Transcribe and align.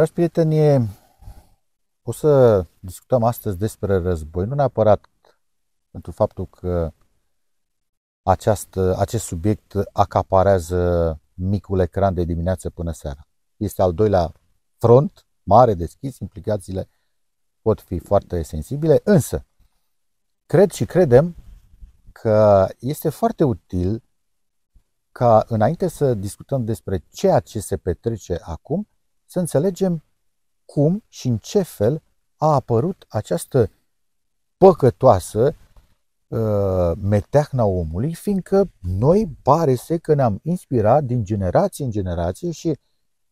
Dragi 0.00 0.14
prieteni, 0.14 0.88
o 2.02 2.12
să 2.12 2.64
discutăm 2.78 3.22
astăzi 3.22 3.58
despre 3.58 3.98
război, 3.98 4.46
nu 4.46 4.54
neapărat 4.54 5.06
pentru 5.90 6.10
faptul 6.10 6.46
că 6.46 6.92
această, 8.22 8.96
acest 8.98 9.24
subiect 9.24 9.74
acaparează 9.92 11.20
micul 11.34 11.78
ecran 11.78 12.14
de 12.14 12.24
dimineață 12.24 12.70
până 12.70 12.92
seara. 12.92 13.28
Este 13.56 13.82
al 13.82 13.94
doilea 13.94 14.32
front, 14.76 15.26
mare, 15.42 15.74
deschis, 15.74 16.18
implicațiile 16.18 16.88
pot 17.62 17.80
fi 17.80 17.98
foarte 17.98 18.42
sensibile, 18.42 19.00
însă 19.04 19.46
cred 20.46 20.70
și 20.70 20.84
credem 20.84 21.36
că 22.12 22.68
este 22.78 23.08
foarte 23.08 23.44
util 23.44 24.02
ca 25.12 25.44
înainte 25.48 25.88
să 25.88 26.14
discutăm 26.14 26.64
despre 26.64 27.04
ceea 27.10 27.40
ce 27.40 27.60
se 27.60 27.76
petrece 27.76 28.38
acum, 28.42 28.88
să 29.30 29.38
înțelegem 29.38 30.04
cum 30.64 31.04
și 31.08 31.28
în 31.28 31.38
ce 31.38 31.62
fel 31.62 32.02
a 32.36 32.54
apărut 32.54 33.04
această 33.08 33.70
păcătoasă 34.56 35.54
uh, 36.28 36.92
meteahna 37.02 37.64
omului, 37.64 38.14
fiindcă 38.14 38.70
noi 38.80 39.36
pare 39.42 39.74
să 39.74 39.98
că 39.98 40.14
ne-am 40.14 40.40
inspirat 40.42 41.04
din 41.04 41.24
generație 41.24 41.84
în 41.84 41.90
generație 41.90 42.50
și, 42.50 42.78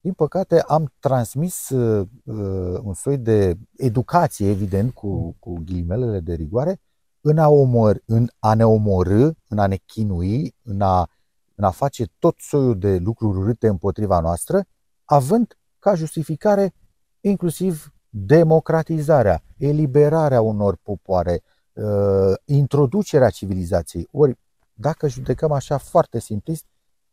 din 0.01 0.13
păcate, 0.13 0.61
am 0.61 0.93
transmis 0.99 1.69
uh, 1.69 2.09
uh, 2.25 2.81
un 2.83 2.95
soi 2.95 3.19
de 3.19 3.59
educație, 3.77 4.49
evident, 4.51 4.93
cu, 4.95 5.37
cu 5.39 5.63
ghilimelele 5.65 6.21
de 6.21 6.35
rigoare, 6.35 6.81
în 7.21 7.39
a, 7.39 7.49
omor, 7.49 8.03
în 8.05 8.29
a 8.39 8.55
ne 8.55 8.67
omorâ, 8.67 9.31
în 9.49 9.59
a 9.59 9.67
ne 9.67 9.77
chinui, 9.77 10.55
în 10.63 10.81
a, 10.81 11.11
în 11.55 11.65
a 11.65 11.71
face 11.71 12.07
tot 12.19 12.35
soiul 12.39 12.79
de 12.79 12.97
lucruri 12.97 13.39
urâte 13.39 13.69
împotriva 13.69 14.21
noastră, 14.21 14.65
având 15.05 15.59
ca 15.89 15.95
justificare 15.95 16.75
inclusiv 17.21 17.93
democratizarea, 18.09 19.43
eliberarea 19.57 20.41
unor 20.41 20.77
popoare, 20.83 21.43
uh, 21.73 22.35
introducerea 22.45 23.31
civilizației. 23.31 24.09
Ori, 24.11 24.39
dacă 24.75 25.09
judecăm 25.09 25.53
așa 25.53 25.79
foarte 25.79 26.19
simplist, 26.21 26.65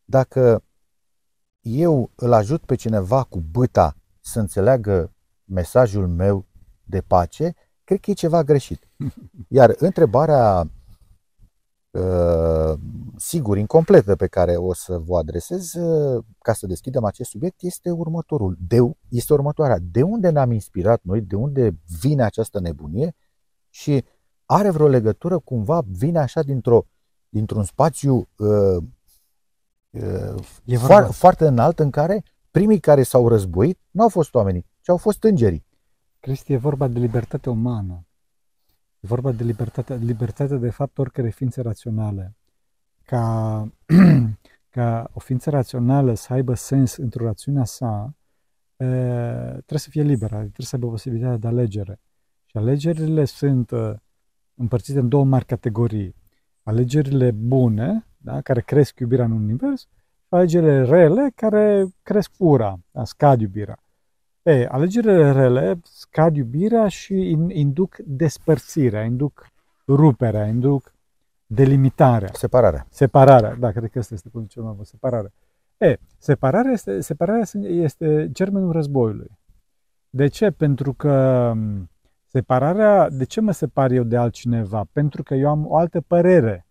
dacă 0.06 0.64
eu 1.62 2.12
îl 2.16 2.34
ajut 2.34 2.66
pe 2.66 2.76
cineva 2.76 3.24
cu 3.24 3.40
băta 3.40 3.96
să 4.22 4.40
înțeleagă 4.40 5.14
mesajul 5.44 6.08
meu 6.08 6.46
de 6.84 7.02
pace, 7.02 7.56
cred 7.84 8.00
că 8.00 8.10
e 8.10 8.14
ceva 8.14 8.44
greșit. 8.44 8.88
Iar 9.48 9.76
întrebarea 9.78 10.60
uh, 10.60 10.68
sigur, 13.16 13.58
incompletă 13.58 14.16
pe 14.16 14.28
care 14.28 14.56
o 14.56 14.74
să 14.74 14.98
vă 14.98 15.18
adresez 15.18 15.74
uh, 15.74 16.24
ca 16.42 16.54
să 16.54 16.68
deschidem 16.68 17.04
acest 17.04 17.30
subiect 17.30 17.62
este 17.62 17.92
următorul. 17.92 18.58
De, 18.68 18.78
este 19.10 19.34
următoarea. 19.34 19.78
De 19.92 20.02
unde 20.02 20.30
ne-am 20.30 20.52
inspirat 20.52 21.00
noi? 21.04 21.22
De 21.22 21.36
unde 21.36 21.78
vine 22.02 22.24
această 22.24 22.60
nebunie? 22.60 23.16
Și 23.70 24.04
are 24.46 24.70
vreo 24.70 24.88
legătură 24.88 25.40
cumva? 25.40 25.82
Vine 25.88 26.20
așa 26.20 26.42
dintr-o, 26.42 26.86
dintr-un 27.30 27.64
spațiu 27.64 28.28
uh, 28.38 28.84
uh, 29.90 30.78
foarte, 30.78 31.12
foarte 31.12 31.48
înalt 31.48 31.80
în 31.80 31.90
care 31.90 32.24
primii 32.52 32.80
care 32.80 33.04
s-au 33.04 33.28
războit 33.28 33.80
nu 33.92 34.02
au 34.02 34.10
fost 34.10 34.34
oamenii, 34.34 34.66
ci 34.82 34.90
au 34.90 34.98
fost 34.98 35.24
îngerii. 35.24 35.66
Cristi, 36.20 36.54
e 36.54 36.58
vorba 36.58 36.88
de 36.88 37.00
libertate 37.00 37.50
umană. 37.50 38.06
E 39.06 39.08
vorba 39.08 39.32
de 39.32 39.44
libertate, 39.44 39.96
libertate 39.96 40.58
de 40.58 40.70
fapt 40.70 40.98
oricare 40.98 41.30
ființe 41.30 41.62
raționale 41.62 42.36
ca, 43.04 43.68
ca 44.76 45.10
o 45.14 45.20
ființă 45.20 45.50
rațională 45.50 46.14
să 46.14 46.34
aibă 46.34 46.54
sens 46.54 46.96
într-o 46.96 47.26
rațiunea 47.26 47.64
sa, 47.66 48.16
e, 48.78 48.86
trebuie 49.50 49.80
să 49.80 49.90
fie 49.90 50.02
liberă, 50.02 50.36
adică 50.36 50.52
trebuie 50.52 50.66
să 50.66 50.76
aibă 50.76 50.88
posibilitatea 50.88 51.38
de 51.38 51.48
alegere. 51.48 52.00
Și 52.46 52.58
alegerile 52.58 53.26
sunt 53.26 53.72
împărțite 54.56 55.00
în 55.00 55.10
două 55.10 55.26
mari 55.26 55.46
categorii. 55.46 56.16
Alegerile 56.64 57.32
bune, 57.32 58.08
da, 58.18 58.42
care 58.42 58.62
cresc 58.62 59.00
iubirea 59.00 59.26
în 59.26 59.32
univers, 59.32 59.82
și 59.82 59.88
alegerile 60.30 60.84
rele, 60.84 61.32
care 61.36 61.88
cresc 62.02 62.32
ura, 62.38 62.80
da, 62.92 63.04
scad 63.04 63.42
iubirea. 63.42 63.84
E, 64.48 64.68
alegerile 64.72 65.32
rele 65.32 65.80
scad 65.84 66.36
iubirea 66.36 66.88
și 66.88 67.38
induc 67.48 67.96
despărțirea, 67.98 69.04
induc 69.04 69.48
ruperea, 69.88 70.46
induc 70.46 70.94
delimitarea. 71.46 72.30
Separarea. 72.34 72.86
Separarea, 72.90 73.56
da, 73.56 73.72
cred 73.72 73.90
că 73.90 74.00
asta 74.00 74.14
este 74.14 74.30
cuvântul 74.30 74.54
cel 74.54 74.64
mai 74.64 74.74
bun, 74.76 74.84
separare. 74.84 75.34
E, 75.78 75.96
separarea 76.18 76.72
este, 76.72 77.02
separarea 77.02 77.44
este 77.62 78.30
germenul 78.32 78.72
războiului. 78.72 79.40
De 80.10 80.28
ce? 80.28 80.52
Pentru 80.52 80.94
că 80.94 81.54
separarea, 82.28 83.10
de 83.10 83.24
ce 83.24 83.42
mă 83.42 83.52
separ 83.52 83.92
eu 83.92 84.04
de 84.04 84.18
altcineva? 84.18 84.86
Pentru 84.92 85.24
că 85.24 85.34
eu 85.34 85.50
am 85.50 85.66
o 85.68 85.78
altă 85.78 86.02
părere 86.02 86.66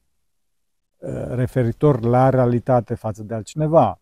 referitor 1.28 2.04
la 2.04 2.28
realitate 2.28 2.94
față 2.94 3.22
de 3.22 3.34
altcineva. 3.34 4.00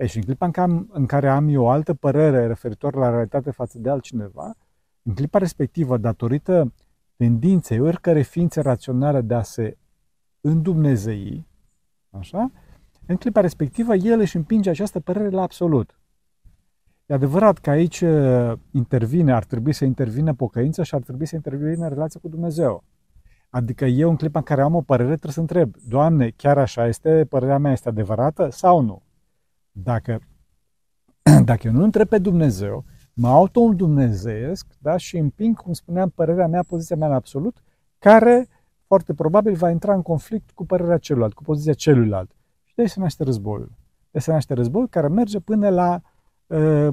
E, 0.00 0.06
și 0.06 0.16
în 0.16 0.22
clipa 0.22 0.46
în 0.46 0.52
care, 0.52 0.70
am, 0.70 0.88
în 0.92 1.06
care 1.06 1.28
am 1.28 1.48
eu 1.48 1.62
o 1.62 1.68
altă 1.68 1.94
părere 1.94 2.46
referitor 2.46 2.94
la 2.94 3.10
realitate 3.10 3.50
față 3.50 3.78
de 3.78 3.90
altcineva, 3.90 4.56
în 5.02 5.14
clipa 5.14 5.38
respectivă, 5.38 5.96
datorită 5.96 6.72
tendinței 7.16 7.80
oricare 7.80 8.22
ființe 8.22 8.60
raționale 8.60 9.20
de 9.20 9.34
a 9.34 9.42
se 9.42 9.76
în 10.40 10.62
Dumnezei, 10.62 11.46
așa, 12.10 12.50
în 13.06 13.16
clipa 13.16 13.40
respectivă, 13.40 13.94
el 13.94 14.20
își 14.20 14.36
împinge 14.36 14.70
această 14.70 15.00
părere 15.00 15.30
la 15.30 15.42
absolut. 15.42 15.98
E 17.06 17.14
adevărat 17.14 17.58
că 17.58 17.70
aici 17.70 18.00
uh, 18.00 18.52
intervine, 18.70 19.32
ar 19.32 19.44
trebui 19.44 19.72
să 19.72 19.84
intervină 19.84 20.34
pocăința 20.34 20.82
și 20.82 20.94
ar 20.94 21.00
trebui 21.00 21.26
să 21.26 21.34
intervină 21.34 21.88
relația 21.88 22.20
cu 22.22 22.28
Dumnezeu. 22.28 22.84
Adică 23.50 23.84
eu 23.84 24.10
în 24.10 24.16
clipa 24.16 24.38
în 24.38 24.44
care 24.44 24.62
am 24.62 24.74
o 24.74 24.80
părere 24.80 25.08
trebuie 25.08 25.32
să 25.32 25.40
întreb, 25.40 25.74
Doamne, 25.88 26.30
chiar 26.36 26.58
așa 26.58 26.86
este, 26.86 27.26
părerea 27.28 27.58
mea 27.58 27.72
este 27.72 27.88
adevărată 27.88 28.48
sau 28.50 28.80
nu? 28.80 29.02
Dacă, 29.72 30.20
dacă 31.44 31.66
eu 31.66 31.72
nu 31.72 31.82
întreb 31.82 32.08
pe 32.08 32.18
Dumnezeu, 32.18 32.84
mă 33.14 33.28
auto-dumnezeiesc 33.28 34.66
da, 34.78 34.96
și 34.96 35.16
împing, 35.16 35.56
cum 35.56 35.72
spuneam, 35.72 36.08
părerea 36.08 36.46
mea, 36.46 36.62
poziția 36.62 36.96
mea 36.96 37.08
în 37.08 37.14
absolut, 37.14 37.62
care 37.98 38.48
foarte 38.86 39.14
probabil 39.14 39.54
va 39.54 39.70
intra 39.70 39.94
în 39.94 40.02
conflict 40.02 40.50
cu 40.50 40.66
părerea 40.66 40.98
celuilalt, 40.98 41.32
cu 41.32 41.42
poziția 41.42 41.72
celuilalt. 41.72 42.30
Și 42.64 42.74
de 42.74 42.82
aici 42.82 42.90
se 42.90 43.00
naște 43.00 43.24
războiul. 43.24 43.72
De 44.10 44.18
se 44.18 44.32
naște 44.32 44.54
războiul 44.54 44.88
care 44.88 45.08
merge 45.08 45.40
până 45.40 45.68
la, 45.68 46.00
uh, 46.46 46.88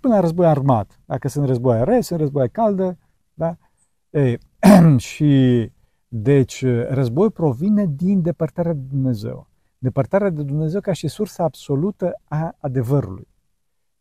până 0.00 0.14
la 0.14 0.20
război 0.20 0.46
armat. 0.46 1.00
Dacă 1.04 1.28
sunt 1.28 1.46
războaie 1.46 1.82
rece, 1.82 2.00
sunt 2.00 2.20
războaie 2.20 2.48
caldă. 2.48 2.98
Da? 3.34 3.56
Ei, 4.10 4.38
și 4.96 5.70
deci 6.08 6.64
războiul 6.88 7.30
provine 7.30 7.86
din 7.86 8.22
depărtarea 8.22 8.72
de 8.72 8.86
Dumnezeu. 8.90 9.48
Depărtarea 9.84 10.30
de 10.30 10.42
Dumnezeu 10.42 10.80
ca 10.80 10.92
și 10.92 11.08
sursa 11.08 11.44
absolută 11.44 12.20
a 12.24 12.56
adevărului. 12.58 13.28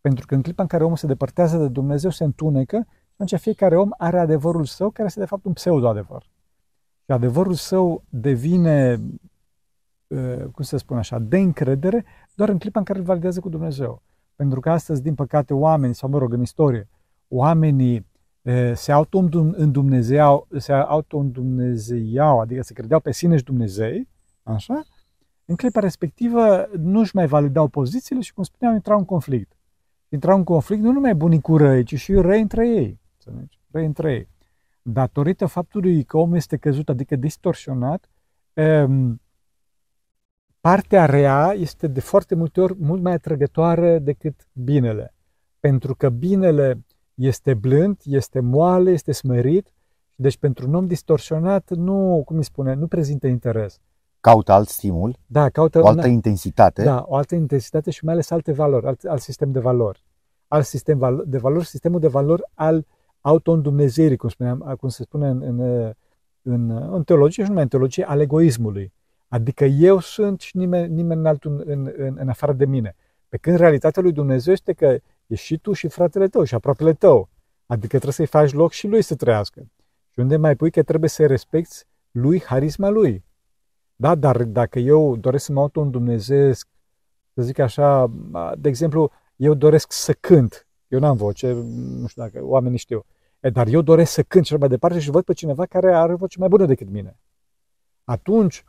Pentru 0.01 0.25
că 0.25 0.35
în 0.35 0.41
clipa 0.41 0.61
în 0.61 0.67
care 0.67 0.83
omul 0.83 0.97
se 0.97 1.07
depărtează 1.07 1.57
de 1.57 1.67
Dumnezeu, 1.67 2.09
se 2.09 2.23
întunecă, 2.23 2.87
atunci 3.11 3.41
fiecare 3.41 3.77
om 3.77 3.89
are 3.97 4.19
adevărul 4.19 4.65
său, 4.65 4.89
care 4.89 5.07
este 5.07 5.19
de 5.19 5.25
fapt 5.25 5.45
un 5.45 5.53
pseudo-adevăr 5.53 6.21
și 7.03 7.11
adevărul 7.11 7.53
său 7.53 8.03
devine, 8.09 9.01
uh, 10.07 10.43
cum 10.51 10.63
să 10.63 10.77
spun 10.77 10.97
așa, 10.97 11.19
de 11.19 11.37
încredere 11.37 12.05
doar 12.35 12.49
în 12.49 12.57
clipa 12.57 12.79
în 12.79 12.85
care 12.85 12.99
îl 12.99 13.05
validează 13.05 13.39
cu 13.39 13.49
Dumnezeu. 13.49 14.01
Pentru 14.35 14.59
că 14.59 14.69
astăzi, 14.69 15.01
din 15.01 15.15
păcate, 15.15 15.53
oamenii, 15.53 15.95
sau 15.95 16.09
mă 16.09 16.17
rog, 16.17 16.33
în 16.33 16.41
istorie, 16.41 16.89
oamenii 17.27 18.07
uh, 18.41 18.71
se 18.73 18.91
auto-îndumnezeiau, 18.91 20.47
se 20.57 20.73
auto-îndumnezeiau, 20.73 22.39
adică 22.39 22.61
se 22.61 22.73
credeau 22.73 22.99
pe 22.99 23.11
sine 23.11 23.37
și 23.37 23.43
Dumnezei, 23.43 24.09
așa, 24.43 24.83
în 25.53 25.59
clipa 25.59 25.79
respectivă 25.79 26.69
nu 26.77 26.99
își 26.99 27.15
mai 27.15 27.27
validau 27.27 27.67
pozițiile 27.67 28.21
și, 28.21 28.33
cum 28.33 28.43
spuneam, 28.43 28.75
intrau 28.75 28.97
în 28.97 29.05
conflict. 29.05 29.51
Intrau 30.09 30.37
în 30.37 30.43
conflict 30.43 30.81
nu 30.81 30.91
numai 30.91 31.15
bunii 31.15 31.41
cu 31.41 31.57
răi, 31.57 31.83
ci 31.83 31.95
și 31.99 32.13
răi 32.13 32.41
între 32.41 32.67
ei. 32.67 32.99
Răi 33.71 33.85
între 33.85 34.11
ei 34.11 34.31
datorită 34.83 35.45
faptului 35.45 36.03
că 36.03 36.17
omul 36.17 36.35
este 36.35 36.57
căzut, 36.57 36.89
adică 36.89 37.15
distorsionat, 37.15 38.09
um, 38.53 39.21
partea 40.59 41.05
rea 41.05 41.53
este 41.57 41.87
de 41.87 41.99
foarte 41.99 42.35
multe 42.35 42.61
ori 42.61 42.75
mult 42.79 43.01
mai 43.01 43.13
atrăgătoare 43.13 43.99
decât 43.99 44.47
binele. 44.53 45.13
Pentru 45.59 45.95
că 45.95 46.09
binele 46.09 46.85
este 47.13 47.53
blând, 47.53 48.01
este 48.03 48.39
moale, 48.39 48.91
este 48.91 49.11
smerit, 49.11 49.73
deci 50.15 50.37
pentru 50.37 50.67
un 50.67 50.75
om 50.75 50.85
distorsionat 50.87 51.69
nu, 51.69 52.21
cum 52.25 52.37
îi 52.37 52.43
spune, 52.43 52.73
nu 52.73 52.87
prezintă 52.87 53.27
interes. 53.27 53.79
Caută 54.23 54.51
alt 54.51 54.67
stimul, 54.67 55.15
da, 55.25 55.49
caută 55.49 55.81
o 55.81 55.87
altă 55.87 55.99
una, 55.99 56.09
intensitate. 56.09 56.83
Da, 56.83 57.03
o 57.07 57.15
altă 57.15 57.35
intensitate 57.35 57.91
și 57.91 58.05
mai 58.05 58.13
ales 58.13 58.29
alte 58.29 58.51
valori, 58.51 58.85
alt, 58.85 59.03
alt 59.03 59.21
sistem 59.21 59.51
de 59.51 59.59
valori. 59.59 60.03
Alt 60.47 60.65
sistem 60.65 61.23
de 61.25 61.37
valori, 61.37 61.65
sistemul 61.65 61.99
de 61.99 62.07
valori 62.07 62.41
al 62.53 62.85
auto-îndumnezeirii, 63.21 64.17
cum, 64.17 64.29
spuneam, 64.29 64.75
cum 64.79 64.89
se 64.89 65.03
spune 65.03 65.27
în, 65.27 65.41
în, 65.41 65.59
în, 66.41 66.69
în 66.93 67.03
teologie 67.03 67.43
și 67.43 67.49
numai 67.49 67.63
în 67.63 67.69
teologie, 67.69 68.03
al 68.03 68.19
egoismului. 68.19 68.93
Adică 69.27 69.65
eu 69.65 69.99
sunt 69.99 70.39
și 70.41 70.57
nimeni, 70.57 70.93
nimeni 70.93 71.27
altul 71.27 71.63
în, 71.65 71.71
în, 71.71 71.93
în, 71.97 72.15
în 72.19 72.29
afară 72.29 72.53
de 72.53 72.65
mine. 72.65 72.95
Pe 73.29 73.37
când 73.37 73.57
realitatea 73.57 74.01
lui 74.01 74.11
Dumnezeu 74.11 74.53
este 74.53 74.73
că 74.73 74.97
ești 75.27 75.45
și 75.45 75.57
tu 75.57 75.73
și 75.73 75.87
fratele 75.87 76.27
tău 76.27 76.43
și 76.43 76.55
aproapele 76.55 76.93
tău. 76.93 77.29
Adică 77.65 77.87
trebuie 77.87 78.13
să-i 78.13 78.25
faci 78.25 78.51
loc 78.51 78.71
și 78.71 78.87
lui 78.87 79.01
să 79.01 79.15
trăiască. 79.15 79.61
Și 80.09 80.19
unde 80.19 80.37
mai 80.37 80.55
pui 80.55 80.71
că 80.71 80.83
trebuie 80.83 81.09
să 81.09 81.25
respecti 81.25 81.75
lui 82.11 82.43
harisma 82.43 82.89
lui. 82.89 83.23
Da, 83.95 84.15
dar 84.15 84.43
dacă 84.43 84.79
eu 84.79 85.15
doresc 85.15 85.45
să 85.45 85.51
mă 85.51 85.59
auto-îndumnezesc, 85.59 86.67
să 87.33 87.41
zic 87.41 87.59
așa, 87.59 88.11
de 88.57 88.69
exemplu, 88.69 89.11
eu 89.35 89.53
doresc 89.53 89.91
să 89.91 90.13
cânt. 90.13 90.67
Eu 90.87 90.99
n-am 90.99 91.15
voce, 91.15 91.53
nu 91.99 92.07
știu 92.07 92.21
dacă 92.21 92.39
oamenii 92.41 92.77
știu. 92.77 93.05
E, 93.39 93.49
dar 93.49 93.67
eu 93.67 93.81
doresc 93.81 94.11
să 94.11 94.23
cânt 94.23 94.45
cel 94.45 94.57
mai 94.57 94.67
departe 94.67 94.99
și 94.99 95.09
văd 95.09 95.23
pe 95.23 95.33
cineva 95.33 95.65
care 95.65 95.95
are 95.95 96.13
voce 96.13 96.39
mai 96.39 96.47
bună 96.47 96.65
decât 96.65 96.89
mine. 96.89 97.19
Atunci, 98.03 98.63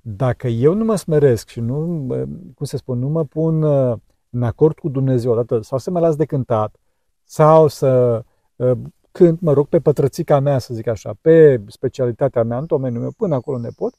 dacă 0.00 0.48
eu 0.48 0.74
nu 0.74 0.84
mă 0.84 0.96
smeresc 0.96 1.48
și 1.48 1.60
nu, 1.60 2.06
cum 2.54 2.66
să 2.66 2.76
spun, 2.76 2.98
nu 2.98 3.08
mă 3.08 3.24
pun 3.24 3.62
uh, 3.62 3.98
în 4.30 4.42
acord 4.42 4.78
cu 4.78 4.88
Dumnezeu 4.88 5.32
odată, 5.32 5.60
sau 5.60 5.78
să 5.78 5.90
mă 5.90 6.00
las 6.00 6.16
de 6.16 6.24
cântat, 6.24 6.76
sau 7.24 7.68
să 7.68 8.22
uh, 8.56 8.78
cânt, 9.12 9.40
mă 9.40 9.52
rog, 9.52 9.66
pe 9.66 9.80
pătrățica 9.80 10.40
mea, 10.40 10.58
să 10.58 10.74
zic 10.74 10.86
așa, 10.86 11.14
pe 11.20 11.62
specialitatea 11.66 12.42
mea, 12.42 12.58
în 12.58 12.66
domeniul 12.66 13.00
meu, 13.00 13.12
până 13.16 13.34
acolo 13.34 13.56
unde 13.56 13.68
pot, 13.76 13.94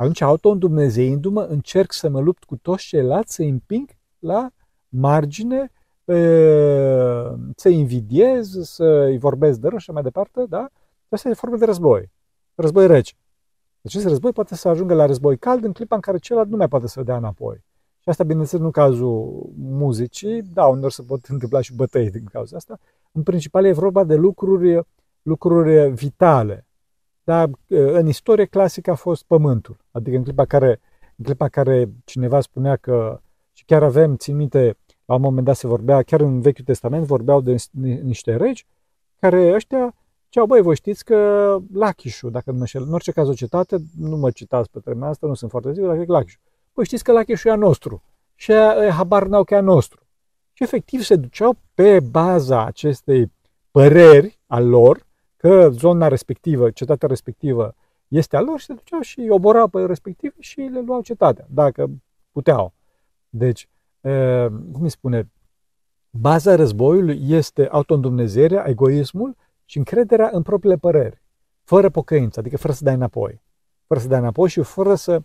atunci, 0.00 0.20
auto-îndumnezeindu-mă, 0.20 1.42
încerc 1.42 1.92
să 1.92 2.08
mă 2.08 2.20
lupt 2.20 2.44
cu 2.44 2.56
toți 2.56 2.86
ceilalți, 2.86 3.34
să 3.34 3.42
împing 3.42 3.88
la 4.18 4.50
margine, 4.88 5.70
să 7.56 7.68
invidiez, 7.68 8.58
să-i 8.62 9.18
vorbesc 9.18 9.58
de 9.58 9.68
rău 9.68 9.78
și 9.78 9.90
mai 9.90 10.02
departe, 10.02 10.44
da? 10.48 10.68
Asta 11.08 11.28
e 11.28 11.32
formă 11.32 11.56
de 11.56 11.64
război. 11.64 12.10
Război 12.54 12.86
rece. 12.86 13.14
Deci 13.80 13.94
acest 13.94 14.06
război 14.06 14.32
poate 14.32 14.54
să 14.54 14.68
ajungă 14.68 14.94
la 14.94 15.06
război 15.06 15.38
cald 15.38 15.64
în 15.64 15.72
clipa 15.72 15.94
în 15.94 16.00
care 16.00 16.18
celălalt 16.18 16.50
nu 16.50 16.56
mai 16.56 16.68
poate 16.68 16.86
să 16.86 17.02
dea 17.02 17.16
înapoi. 17.16 17.64
Și 18.00 18.08
asta, 18.08 18.24
bineînțeles, 18.24 18.60
nu 18.60 18.66
în 18.66 18.72
cazul 18.72 19.50
muzicii, 19.56 20.42
da, 20.42 20.66
unor 20.66 20.90
se 20.90 21.02
pot 21.02 21.24
întâmpla 21.24 21.60
și 21.60 21.74
bătăi 21.74 22.10
din 22.10 22.24
cauza 22.24 22.56
asta. 22.56 22.78
În 23.12 23.22
principal 23.22 23.64
e 23.64 23.72
vorba 23.72 24.04
de 24.04 24.14
lucruri, 24.14 24.80
lucruri 25.22 25.90
vitale. 25.90 26.67
Dar 27.28 27.50
în 27.66 28.06
istorie 28.06 28.44
clasică 28.44 28.90
a 28.90 28.94
fost 28.94 29.24
pământul. 29.24 29.76
Adică 29.90 30.16
în 30.16 30.22
clipa 30.22 30.44
care, 30.44 30.80
în 31.16 31.24
clipa 31.24 31.48
care 31.48 31.88
cineva 32.04 32.40
spunea 32.40 32.76
că, 32.76 33.20
și 33.52 33.64
chiar 33.64 33.82
avem, 33.82 34.16
țin 34.16 34.36
minte, 34.36 34.76
la 35.04 35.14
un 35.14 35.20
moment 35.20 35.46
dat 35.46 35.56
se 35.56 35.66
vorbea, 35.66 36.02
chiar 36.02 36.20
în 36.20 36.40
Vechiul 36.40 36.64
Testament 36.64 37.04
vorbeau 37.04 37.40
de 37.40 37.56
niște 38.02 38.36
regi 38.36 38.66
care 39.20 39.54
ăștia 39.54 39.94
ceau, 40.28 40.46
băi, 40.46 40.60
voi 40.60 40.74
știți 40.74 41.04
că 41.04 41.58
Lachișul, 41.72 42.30
dacă 42.30 42.50
nu 42.50 42.58
mă 42.58 42.64
șel, 42.64 42.82
în 42.82 42.92
orice 42.92 43.12
caz 43.12 43.28
o 43.28 43.32
cetate, 43.32 43.76
nu 43.98 44.16
mă 44.16 44.30
citați 44.30 44.70
pe 44.70 44.78
termenul 44.78 45.08
asta, 45.08 45.26
nu 45.26 45.34
sunt 45.34 45.50
foarte 45.50 45.72
sigur, 45.72 45.88
dacă 45.88 46.00
e 46.00 46.04
Lachișul. 46.06 46.40
Băi, 46.74 46.84
știți 46.84 47.04
că 47.04 47.12
Lachișul 47.12 47.50
e 47.50 47.54
a 47.54 47.56
nostru 47.56 48.02
și 48.34 48.52
e, 48.52 48.90
habar 48.90 49.26
n-au 49.26 49.44
că 49.44 49.54
e 49.54 49.56
a 49.56 49.60
nostru. 49.60 50.00
Și 50.52 50.62
efectiv 50.62 51.02
se 51.02 51.16
duceau 51.16 51.56
pe 51.74 52.00
baza 52.00 52.64
acestei 52.64 53.32
păreri 53.70 54.38
a 54.46 54.58
lor, 54.60 55.06
că 55.38 55.68
zona 55.70 56.08
respectivă, 56.08 56.70
cetatea 56.70 57.08
respectivă 57.08 57.74
este 58.08 58.36
a 58.36 58.40
lor 58.40 58.58
și 58.58 58.64
se 58.64 58.72
duceau 58.72 59.00
și 59.00 59.26
oborau 59.30 59.68
pe 59.68 59.84
respectiv 59.84 60.34
și 60.38 60.60
le 60.60 60.80
luau 60.80 61.00
cetatea, 61.00 61.46
dacă 61.50 61.90
puteau. 62.32 62.72
Deci, 63.28 63.68
cum 64.72 64.82
îi 64.82 64.90
spune, 64.90 65.30
baza 66.10 66.54
războiului 66.54 67.20
este 67.26 67.68
autoîndumnezerea, 67.68 68.64
egoismul 68.68 69.36
și 69.64 69.78
încrederea 69.78 70.30
în 70.32 70.42
propriile 70.42 70.76
păreri, 70.76 71.22
fără 71.64 71.90
pocăință, 71.90 72.40
adică 72.40 72.56
fără 72.56 72.72
să 72.72 72.84
dai 72.84 72.94
înapoi. 72.94 73.42
Fără 73.86 74.00
să 74.00 74.08
dai 74.08 74.18
înapoi 74.18 74.48
și 74.48 74.62
fără 74.62 74.94
să, 74.94 75.22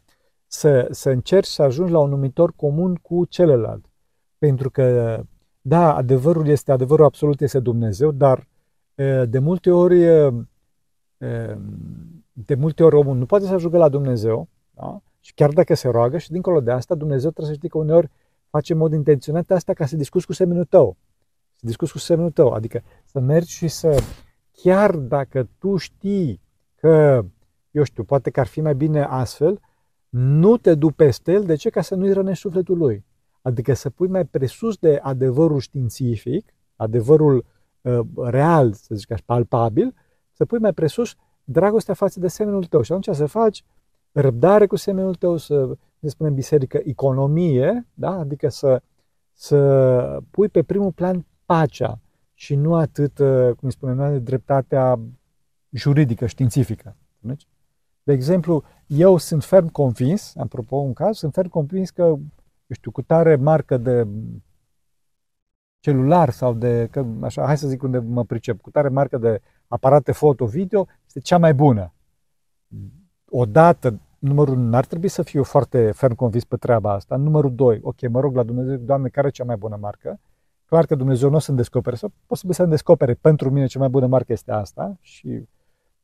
să, 0.47 0.87
să 0.91 1.09
încerci 1.09 1.47
să 1.47 1.61
ajungi 1.61 1.91
la 1.91 1.99
un 1.99 2.09
numitor 2.09 2.53
comun 2.55 2.95
cu 2.95 3.25
celălalt. 3.25 3.85
Pentru 4.37 4.69
că, 4.69 5.19
da, 5.61 5.95
adevărul 5.95 6.47
este, 6.47 6.71
adevărul 6.71 7.05
absolut 7.05 7.41
este 7.41 7.59
Dumnezeu, 7.59 8.11
dar 8.11 8.47
de 9.25 9.39
multe 9.39 9.71
ori 9.71 10.05
de 12.33 12.55
multe 12.55 12.83
ori 12.83 12.95
omul 12.95 13.17
nu 13.17 13.25
poate 13.25 13.45
să 13.45 13.53
ajungă 13.53 13.77
la 13.77 13.89
Dumnezeu, 13.89 14.47
da? 14.73 15.01
și 15.19 15.33
chiar 15.33 15.49
dacă 15.49 15.73
se 15.73 15.87
roagă 15.87 16.17
și 16.17 16.31
dincolo 16.31 16.59
de 16.59 16.71
asta, 16.71 16.95
Dumnezeu 16.95 17.29
trebuie 17.29 17.53
să 17.53 17.57
știe 17.57 17.69
că 17.69 17.77
uneori 17.77 18.09
face 18.49 18.73
în 18.73 18.79
mod 18.79 18.93
intenționat 18.93 19.51
asta 19.51 19.73
ca 19.73 19.85
să 19.85 19.95
discuți 19.95 20.25
cu 20.25 20.33
semnul 20.33 20.65
tău. 20.65 20.97
Să 21.51 21.61
discuți 21.65 21.91
cu 21.91 21.97
semnul 21.97 22.31
tău, 22.31 22.51
adică 22.51 22.83
să 23.05 23.19
mergi 23.19 23.51
și 23.51 23.67
să, 23.67 24.03
chiar 24.51 24.95
dacă 24.95 25.49
tu 25.57 25.77
știi 25.77 26.41
că, 26.75 27.25
eu 27.71 27.83
știu, 27.83 28.03
poate 28.03 28.29
că 28.29 28.39
ar 28.39 28.47
fi 28.47 28.61
mai 28.61 28.75
bine 28.75 29.03
astfel, 29.03 29.59
nu 30.09 30.57
te 30.57 30.75
du 30.75 30.89
peste 30.89 31.31
el, 31.31 31.43
de 31.43 31.55
ce? 31.55 31.69
Ca 31.69 31.81
să 31.81 31.95
nu-i 31.95 32.13
rănești 32.13 32.41
sufletul 32.41 32.77
lui. 32.77 33.05
Adică 33.41 33.73
să 33.73 33.89
pui 33.89 34.07
mai 34.07 34.25
presus 34.25 34.77
de 34.77 34.99
adevărul 35.01 35.59
științific, 35.59 36.53
adevărul 36.75 37.35
uh, 37.35 37.43
real, 38.15 38.73
să 38.73 38.95
zic 38.95 39.11
așa, 39.11 39.23
palpabil, 39.25 39.95
să 40.31 40.45
pui 40.45 40.59
mai 40.59 40.73
presus 40.73 41.15
dragostea 41.43 41.93
față 41.93 42.19
de 42.19 42.27
semenul 42.27 42.65
tău. 42.65 42.81
Și 42.81 42.91
atunci 42.91 43.15
să 43.15 43.25
faci 43.25 43.63
răbdare 44.11 44.65
cu 44.65 44.75
semenul 44.75 45.15
tău, 45.15 45.37
să 45.37 45.77
ne 45.99 46.09
spunem 46.09 46.33
biserică, 46.33 46.79
economie, 46.83 47.87
da? 47.93 48.09
adică 48.09 48.49
să, 48.49 48.81
să 49.33 50.19
pui 50.29 50.49
pe 50.49 50.63
primul 50.63 50.91
plan 50.91 51.25
pacea 51.45 51.99
și 52.33 52.55
nu 52.55 52.75
atât, 52.75 53.19
uh, 53.19 53.49
cum 53.59 53.69
spunem 53.69 53.95
noi, 53.95 54.19
dreptatea 54.19 54.99
juridică, 55.69 56.25
științifică. 56.25 56.95
De 58.03 58.13
exemplu, 58.13 58.63
eu 58.87 59.17
sunt 59.17 59.43
ferm 59.43 59.67
convins, 59.67 60.33
apropo 60.35 60.75
un 60.75 60.93
caz, 60.93 61.17
sunt 61.17 61.33
ferm 61.33 61.49
convins 61.49 61.89
că, 61.89 62.01
eu 62.01 62.21
știu, 62.69 62.91
cu 62.91 63.01
tare 63.01 63.35
marcă 63.35 63.77
de 63.77 64.07
celular 65.83 66.29
sau 66.29 66.53
de, 66.53 66.87
că, 66.91 67.05
așa, 67.21 67.45
hai 67.45 67.57
să 67.57 67.67
zic 67.67 67.83
unde 67.83 67.97
mă 67.97 68.23
pricep, 68.23 68.61
cu 68.61 68.69
tare 68.69 68.89
marcă 68.89 69.17
de 69.17 69.41
aparate 69.67 70.11
foto-video, 70.11 70.87
este 71.05 71.19
cea 71.19 71.37
mai 71.37 71.53
bună. 71.53 71.93
Odată, 73.29 73.99
numărul 74.19 74.57
unu, 74.57 74.69
n-ar 74.69 74.85
trebui 74.85 75.07
să 75.07 75.21
fiu 75.21 75.43
foarte 75.43 75.91
ferm 75.91 76.15
convins 76.15 76.43
pe 76.43 76.57
treaba 76.57 76.91
asta. 76.91 77.15
Numărul 77.15 77.55
doi, 77.55 77.79
ok, 77.81 78.09
mă 78.09 78.19
rog 78.19 78.35
la 78.35 78.43
Dumnezeu, 78.43 78.75
Doamne, 78.75 79.07
care 79.07 79.27
e 79.27 79.29
cea 79.29 79.43
mai 79.43 79.55
bună 79.55 79.77
marcă? 79.81 80.19
Clar 80.65 80.85
că 80.85 80.95
Dumnezeu 80.95 81.29
nu 81.29 81.35
o 81.35 81.39
să-mi 81.39 81.57
descopere, 81.57 81.95
sau 81.95 82.11
posibil 82.25 82.53
să-mi 82.53 82.69
descopere 82.69 83.13
pentru 83.13 83.49
mine 83.49 83.65
cea 83.65 83.79
mai 83.79 83.89
bună 83.89 84.07
marcă 84.07 84.31
este 84.31 84.51
asta 84.51 84.97
și 85.01 85.47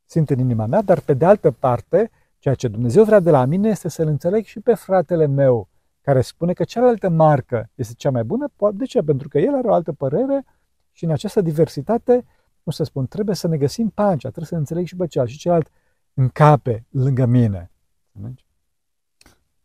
simt 0.05 0.29
în 0.29 0.39
inima 0.39 0.65
mea, 0.65 0.81
dar 0.81 0.99
pe 0.99 1.13
de 1.13 1.25
altă 1.25 1.51
parte, 1.51 2.11
ceea 2.39 2.55
ce 2.55 2.67
Dumnezeu 2.67 3.03
vrea 3.03 3.19
de 3.19 3.31
la 3.31 3.45
mine 3.45 3.69
este 3.69 3.89
să-l 3.89 4.07
înțeleg 4.07 4.43
și 4.45 4.59
pe 4.59 4.73
fratele 4.73 5.25
meu, 5.25 5.67
care 6.01 6.21
spune 6.21 6.53
că 6.53 6.63
cealaltă 6.63 7.09
marcă 7.09 7.69
este 7.75 7.93
cea 7.93 8.11
mai 8.11 8.23
bună. 8.23 8.47
De 8.73 8.85
ce? 8.85 9.01
Pentru 9.01 9.27
că 9.27 9.39
el 9.39 9.55
are 9.55 9.67
o 9.67 9.73
altă 9.73 9.93
părere 9.93 10.45
și 10.91 11.03
în 11.03 11.11
această 11.11 11.41
diversitate 11.41 12.25
cum 12.63 12.71
să 12.71 12.83
spun, 12.83 13.07
trebuie 13.07 13.35
să 13.35 13.47
ne 13.47 13.57
găsim 13.57 13.89
pancea, 13.89 14.29
trebuie 14.29 14.45
să 14.45 14.55
înțeleg 14.55 14.85
și 14.85 14.95
pe 14.95 15.07
celălalt 15.07 15.33
și 15.33 15.39
celălalt 15.39 15.71
încape 16.13 16.85
lângă 16.89 17.25
mine. 17.25 17.71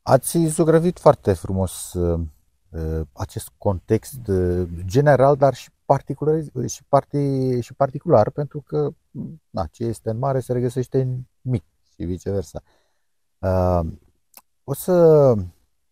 Ați 0.02 0.38
zugrăvit 0.38 0.98
foarte 0.98 1.32
frumos 1.32 1.92
uh, 1.92 2.20
uh, 2.68 3.06
acest 3.12 3.50
context 3.58 4.28
uh, 4.28 4.68
general, 4.84 5.36
dar 5.36 5.54
și 5.54 5.70
particular, 5.84 6.42
și, 6.66 6.84
parti, 6.88 7.60
și 7.60 7.74
particular, 7.74 8.30
pentru 8.30 8.60
că 8.60 8.90
na, 9.50 9.66
ce 9.66 9.84
este 9.84 10.10
în 10.10 10.18
mare 10.18 10.40
se 10.40 10.52
regăsește 10.52 11.00
în 11.00 11.18
mic 11.40 11.64
și 11.94 12.04
viceversa. 12.04 12.62
Uh, 13.38 13.80
o, 14.64 14.74
să, 14.74 15.34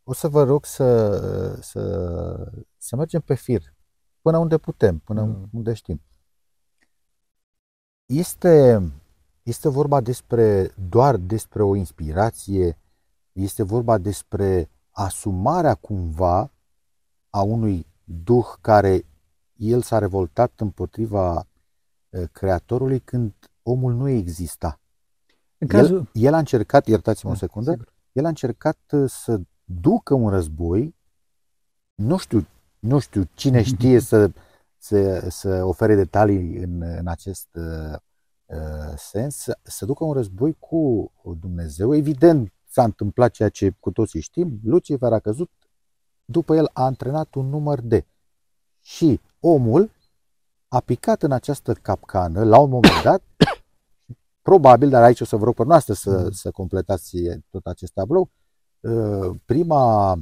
o 0.04 0.12
să 0.12 0.28
vă 0.28 0.44
rog 0.44 0.64
să, 0.64 1.58
să, 1.60 2.52
să 2.76 2.96
mergem 2.96 3.20
pe 3.20 3.34
fir, 3.34 3.74
până 4.20 4.38
unde 4.38 4.58
putem, 4.58 4.98
până 4.98 5.22
mm. 5.22 5.48
unde 5.52 5.72
știm. 5.72 6.02
Este, 8.06 8.82
este 9.42 9.68
vorba 9.68 10.00
despre 10.00 10.74
doar 10.88 11.16
despre 11.16 11.62
o 11.62 11.74
inspirație, 11.74 12.78
este 13.32 13.62
vorba 13.62 13.98
despre 13.98 14.70
asumarea 14.90 15.74
cumva 15.74 16.52
a 17.30 17.42
unui 17.42 17.86
duh 18.04 18.46
care 18.60 19.06
el 19.56 19.82
s-a 19.82 19.98
revoltat 19.98 20.60
împotriva 20.60 21.46
creatorului 22.32 23.00
când 23.00 23.34
omul 23.62 23.92
nu 23.92 24.08
exista. 24.08 24.80
În 25.58 25.66
cazul... 25.66 25.96
el, 26.12 26.24
el 26.24 26.34
a 26.34 26.38
încercat, 26.38 26.86
iertați-mă 26.86 27.30
o 27.30 27.34
da, 27.34 27.38
secundă, 27.38 27.70
sigur. 27.70 27.92
el 28.12 28.24
a 28.24 28.28
încercat 28.28 28.78
să 29.06 29.40
ducă 29.64 30.14
un 30.14 30.30
război, 30.30 30.94
nu 31.94 32.16
știu, 32.16 32.46
nu 32.78 32.98
știu 32.98 33.28
cine 33.34 33.62
știe 33.62 33.98
să 33.98 34.30
să, 34.82 35.26
să 35.30 35.64
ofere 35.64 35.94
detalii 35.94 36.56
în, 36.56 36.82
în 36.82 37.06
acest 37.06 37.48
uh, 37.52 37.98
uh, 38.46 38.94
sens, 38.96 39.36
să, 39.36 39.58
să 39.62 39.84
ducă 39.84 40.04
un 40.04 40.12
război 40.12 40.56
cu 40.58 41.12
Dumnezeu. 41.40 41.94
Evident, 41.94 42.52
s-a 42.64 42.84
întâmplat 42.84 43.30
ceea 43.30 43.48
ce 43.48 43.74
cu 43.80 43.90
toții 43.90 44.20
știm, 44.20 44.60
Lucifer 44.64 45.12
a 45.12 45.18
căzut, 45.18 45.50
după 46.24 46.54
el 46.54 46.70
a 46.72 46.84
antrenat 46.84 47.34
un 47.34 47.48
număr 47.48 47.80
de. 47.80 48.06
Și 48.80 49.20
omul 49.40 49.90
a 50.68 50.80
picat 50.80 51.22
în 51.22 51.32
această 51.32 51.72
capcană 51.72 52.44
la 52.44 52.58
un 52.58 52.70
moment 52.70 53.02
dat, 53.02 53.22
probabil, 54.48 54.88
dar 54.88 55.02
aici 55.02 55.20
o 55.20 55.24
să 55.24 55.36
vă 55.36 55.44
rog 55.44 55.54
pe 55.54 55.64
noastră 55.64 55.92
să, 55.94 56.28
să 56.32 56.50
completați 56.50 57.16
tot 57.50 57.66
acest 57.66 57.92
tablou, 57.92 58.22
uh, 58.22 58.41
prima, 59.44 60.18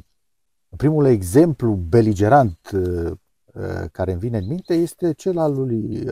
primul 0.76 1.06
exemplu 1.06 1.74
beligerant 1.74 2.70
uh, 2.72 3.10
uh, 3.54 3.84
care 3.92 4.10
îmi 4.10 4.20
vine 4.20 4.38
în 4.38 4.46
minte 4.46 4.74
este 4.74 5.12
cel 5.12 5.38
al 5.38 5.54
lui 5.54 6.04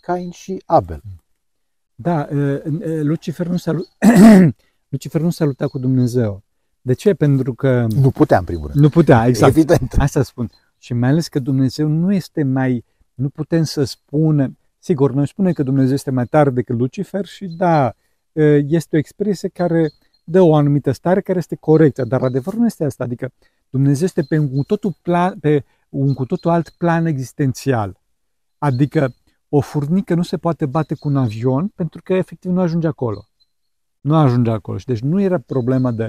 Cain 0.00 0.30
și 0.30 0.62
Abel. 0.66 1.02
Da, 1.94 2.28
uh, 2.32 2.60
Lucifer 3.02 3.46
nu 3.46 3.56
s-a, 3.56 3.76
Lucifer 4.88 5.20
nu 5.20 5.30
s-a 5.30 5.44
luptat 5.44 5.68
cu 5.68 5.78
Dumnezeu. 5.78 6.42
De 6.80 6.92
ce? 6.92 7.14
Pentru 7.14 7.54
că... 7.54 7.86
Nu 7.88 8.10
putea, 8.10 8.38
în 8.38 8.44
primul 8.44 8.66
rând. 8.66 8.80
Nu 8.80 8.88
putea, 8.88 9.26
exact. 9.28 9.56
Evident. 9.56 9.94
Asta 9.98 10.22
spun. 10.22 10.50
Și 10.78 10.92
mai 10.92 11.08
ales 11.08 11.28
că 11.28 11.38
Dumnezeu 11.38 11.88
nu 11.88 12.12
este 12.12 12.42
mai... 12.42 12.84
Nu 13.14 13.28
putem 13.28 13.62
să 13.62 13.84
spunem... 13.84 14.58
Sigur, 14.78 15.12
noi 15.12 15.28
spunem 15.28 15.52
că 15.52 15.62
Dumnezeu 15.62 15.94
este 15.94 16.10
mai 16.10 16.26
tare 16.26 16.50
decât 16.50 16.78
Lucifer 16.78 17.24
și 17.24 17.46
da, 17.46 17.94
este 18.66 18.96
o 18.96 18.98
expresie 18.98 19.48
care 19.48 19.90
dă 20.30 20.40
o 20.40 20.54
anumită 20.54 20.92
stare 20.92 21.20
care 21.20 21.38
este 21.38 21.56
corectă, 21.56 22.04
dar 22.04 22.22
adevărul 22.22 22.60
nu 22.60 22.66
este 22.66 22.84
asta. 22.84 23.04
Adică 23.04 23.32
Dumnezeu 23.70 24.04
este 24.04 24.22
pe 24.22 24.38
un 24.38 24.56
cu 24.56 24.64
totul, 24.64 24.96
plan, 25.02 25.38
pe 25.38 25.64
un 25.88 26.14
cu 26.14 26.26
totul 26.26 26.50
alt 26.50 26.68
plan 26.68 27.06
existențial. 27.06 28.00
Adică 28.58 29.14
o 29.48 29.60
furnică 29.60 30.14
nu 30.14 30.22
se 30.22 30.36
poate 30.36 30.66
bate 30.66 30.94
cu 30.94 31.08
un 31.08 31.16
avion 31.16 31.68
pentru 31.68 32.00
că 32.04 32.14
efectiv 32.14 32.50
nu 32.50 32.60
ajunge 32.60 32.86
acolo. 32.86 33.28
Nu 34.00 34.14
ajunge 34.14 34.50
acolo. 34.50 34.78
Și 34.78 34.86
deci 34.86 35.00
nu 35.00 35.20
era 35.20 35.38
problema 35.38 35.90
de, 35.90 36.06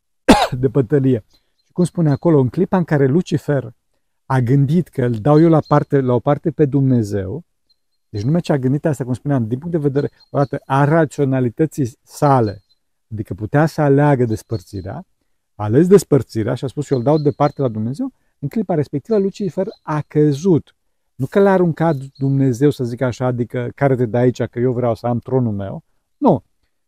de 0.60 0.68
bătălie. 0.68 1.24
Și 1.64 1.72
cum 1.72 1.84
spune 1.84 2.10
acolo, 2.10 2.40
în 2.40 2.48
clipa 2.48 2.76
în 2.76 2.84
care 2.84 3.06
Lucifer 3.06 3.74
a 4.26 4.40
gândit 4.40 4.88
că 4.88 5.04
îl 5.04 5.12
dau 5.12 5.40
eu 5.40 5.48
la, 5.48 5.60
parte, 5.66 6.00
la 6.00 6.12
o 6.14 6.18
parte 6.18 6.50
pe 6.50 6.64
Dumnezeu, 6.64 7.44
deci 8.08 8.22
numai 8.22 8.40
ce 8.40 8.52
a 8.52 8.58
gândit 8.58 8.84
asta, 8.84 9.04
cum 9.04 9.12
spuneam, 9.12 9.46
din 9.46 9.58
punct 9.58 9.76
de 9.76 9.88
vedere, 9.88 10.10
o 10.30 10.38
dată, 10.38 10.60
a 10.64 10.84
raționalității 10.84 11.98
sale, 12.02 12.62
adică 13.12 13.34
putea 13.34 13.66
să 13.66 13.80
aleagă 13.80 14.24
despărțirea, 14.24 15.06
a 15.54 15.64
ales 15.64 15.86
despărțirea 15.86 16.54
și 16.54 16.64
a 16.64 16.66
spus 16.66 16.90
eu 16.90 16.98
îl 16.98 17.04
dau 17.04 17.18
departe 17.18 17.62
la 17.62 17.68
Dumnezeu, 17.68 18.12
în 18.38 18.48
clipa 18.48 18.74
respectivă 18.74 19.18
Lucifer 19.18 19.66
a 19.82 20.00
căzut. 20.00 20.76
Nu 21.14 21.26
că 21.26 21.40
l-a 21.40 21.52
aruncat 21.52 21.96
Dumnezeu, 21.96 22.70
să 22.70 22.84
zic 22.84 23.00
așa, 23.00 23.26
adică 23.26 23.70
care 23.74 23.96
te 23.96 24.06
de 24.06 24.16
aici, 24.16 24.42
că 24.42 24.58
eu 24.58 24.72
vreau 24.72 24.94
să 24.94 25.06
am 25.06 25.18
tronul 25.18 25.52
meu. 25.52 25.84
Nu. 26.16 26.44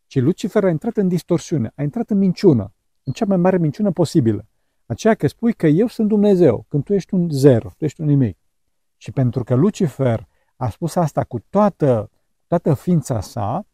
Ci 0.06 0.20
Lucifer 0.20 0.64
a 0.64 0.70
intrat 0.70 0.96
în 0.96 1.08
distorsiune, 1.08 1.72
a 1.74 1.82
intrat 1.82 2.10
în 2.10 2.18
minciună, 2.18 2.74
în 3.02 3.12
cea 3.12 3.24
mai 3.24 3.36
mare 3.36 3.58
minciună 3.58 3.90
posibilă. 3.90 4.46
Aceea 4.86 5.14
că 5.14 5.26
spui 5.26 5.52
că 5.52 5.66
eu 5.66 5.86
sunt 5.86 6.08
Dumnezeu, 6.08 6.64
când 6.68 6.84
tu 6.84 6.94
ești 6.94 7.14
un 7.14 7.30
zero, 7.30 7.70
tu 7.76 7.84
ești 7.84 8.00
un 8.00 8.06
nimic. 8.06 8.38
Și 8.96 9.12
pentru 9.12 9.44
că 9.44 9.54
Lucifer 9.54 10.26
a 10.56 10.68
spus 10.68 10.96
asta 10.96 11.24
cu 11.24 11.38
toată, 11.50 12.10
toată 12.46 12.74
ființa 12.74 13.20
sa, 13.20 13.66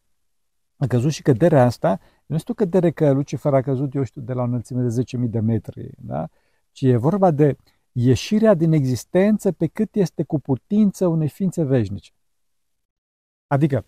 a 0.77 0.87
căzut 0.87 1.11
și 1.11 1.21
căderea 1.21 1.65
asta, 1.65 1.99
nu 2.31 2.37
este 2.37 2.51
o 2.51 2.55
cădere 2.55 2.91
că 2.91 3.11
Lucifer 3.11 3.53
a 3.53 3.61
căzut, 3.61 3.93
eu 3.93 4.03
știu, 4.03 4.21
de 4.21 4.33
la 4.33 4.41
o 4.41 4.45
înălțime 4.45 4.81
de 4.81 5.03
10.000 5.17 5.29
de 5.29 5.39
metri, 5.39 5.91
da? 5.97 6.27
ci 6.71 6.81
e 6.81 6.95
vorba 6.95 7.31
de 7.31 7.55
ieșirea 7.91 8.53
din 8.53 8.71
existență 8.71 9.51
pe 9.51 9.67
cât 9.67 9.95
este 9.95 10.23
cu 10.23 10.39
putință 10.39 11.07
unei 11.07 11.27
ființe 11.27 11.63
veșnice. 11.63 12.11
Adică, 13.47 13.85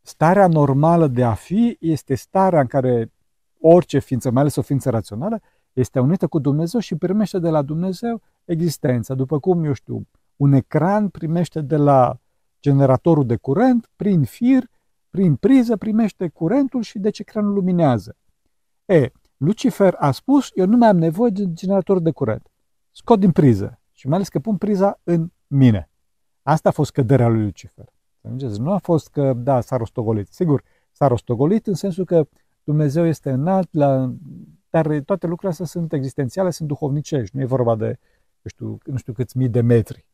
starea 0.00 0.46
normală 0.46 1.06
de 1.06 1.24
a 1.24 1.34
fi 1.34 1.76
este 1.80 2.14
starea 2.14 2.60
în 2.60 2.66
care 2.66 3.12
orice 3.60 3.98
ființă, 3.98 4.30
mai 4.30 4.40
ales 4.40 4.56
o 4.56 4.62
ființă 4.62 4.90
rațională, 4.90 5.40
este 5.72 6.00
unită 6.00 6.26
cu 6.26 6.38
Dumnezeu 6.38 6.80
și 6.80 6.96
primește 6.96 7.38
de 7.38 7.48
la 7.48 7.62
Dumnezeu 7.62 8.22
existența. 8.44 9.14
După 9.14 9.38
cum, 9.38 9.64
eu 9.64 9.72
știu, 9.72 10.06
un 10.36 10.52
ecran 10.52 11.08
primește 11.08 11.60
de 11.60 11.76
la 11.76 12.20
generatorul 12.60 13.26
de 13.26 13.36
curent, 13.36 13.90
prin 13.96 14.24
fir, 14.24 14.72
prin 15.14 15.36
priză, 15.36 15.76
primește 15.76 16.28
curentul 16.28 16.82
și 16.82 16.98
deci 16.98 17.18
ecranul 17.18 17.52
luminează. 17.52 18.16
E, 18.84 19.10
Lucifer 19.36 19.94
a 19.98 20.10
spus, 20.10 20.50
eu 20.54 20.66
nu 20.66 20.76
mai 20.76 20.88
am 20.88 20.96
nevoie 20.96 21.30
de 21.30 21.52
generator 21.52 22.00
de 22.00 22.10
curent. 22.10 22.50
Scot 22.90 23.20
din 23.20 23.30
priză 23.30 23.80
și 23.92 24.06
mai 24.06 24.16
ales 24.16 24.28
că 24.28 24.38
pun 24.38 24.56
priza 24.56 25.00
în 25.04 25.30
mine. 25.46 25.90
Asta 26.42 26.68
a 26.68 26.72
fost 26.72 26.92
căderea 26.92 27.28
lui 27.28 27.42
Lucifer. 27.42 27.84
Nu 28.58 28.72
a 28.72 28.78
fost 28.78 29.08
că, 29.08 29.32
da, 29.32 29.60
s-a 29.60 29.76
rostogolit. 29.76 30.28
Sigur, 30.32 30.62
s-a 30.92 31.06
rostogolit 31.06 31.66
în 31.66 31.74
sensul 31.74 32.04
că 32.04 32.28
Dumnezeu 32.64 33.06
este 33.06 33.30
înalt, 33.30 33.68
la, 33.74 34.14
dar 34.70 34.86
toate 34.86 35.26
lucrurile 35.26 35.50
astea 35.50 35.66
sunt 35.66 35.92
existențiale, 35.92 36.50
sunt 36.50 36.68
duhovnicești. 36.68 37.36
Nu 37.36 37.42
e 37.42 37.46
vorba 37.46 37.76
de, 37.76 37.86
eu 37.86 37.96
știu, 38.46 38.78
nu 38.84 38.96
știu 38.96 39.12
câți 39.12 39.36
mii 39.36 39.48
de 39.48 39.60
metri. 39.60 40.06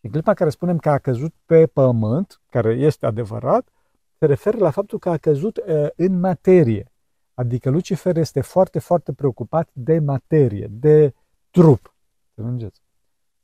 În 0.00 0.10
clipa 0.10 0.34
care 0.34 0.50
spunem 0.50 0.78
că 0.78 0.90
a 0.90 0.98
căzut 0.98 1.34
pe 1.44 1.66
pământ, 1.66 2.40
care 2.50 2.72
este 2.72 3.06
adevărat, 3.06 3.70
se 4.18 4.26
referă 4.26 4.58
la 4.58 4.70
faptul 4.70 4.98
că 4.98 5.08
a 5.08 5.16
căzut 5.16 5.56
uh, 5.56 5.86
în 5.96 6.20
materie. 6.20 6.92
Adică 7.34 7.70
Lucifer 7.70 8.16
este 8.16 8.40
foarte, 8.40 8.78
foarte 8.78 9.12
preocupat 9.12 9.68
de 9.72 9.98
materie, 9.98 10.68
de 10.70 11.14
trup. 11.50 11.94
Înțelegeți? 12.34 12.80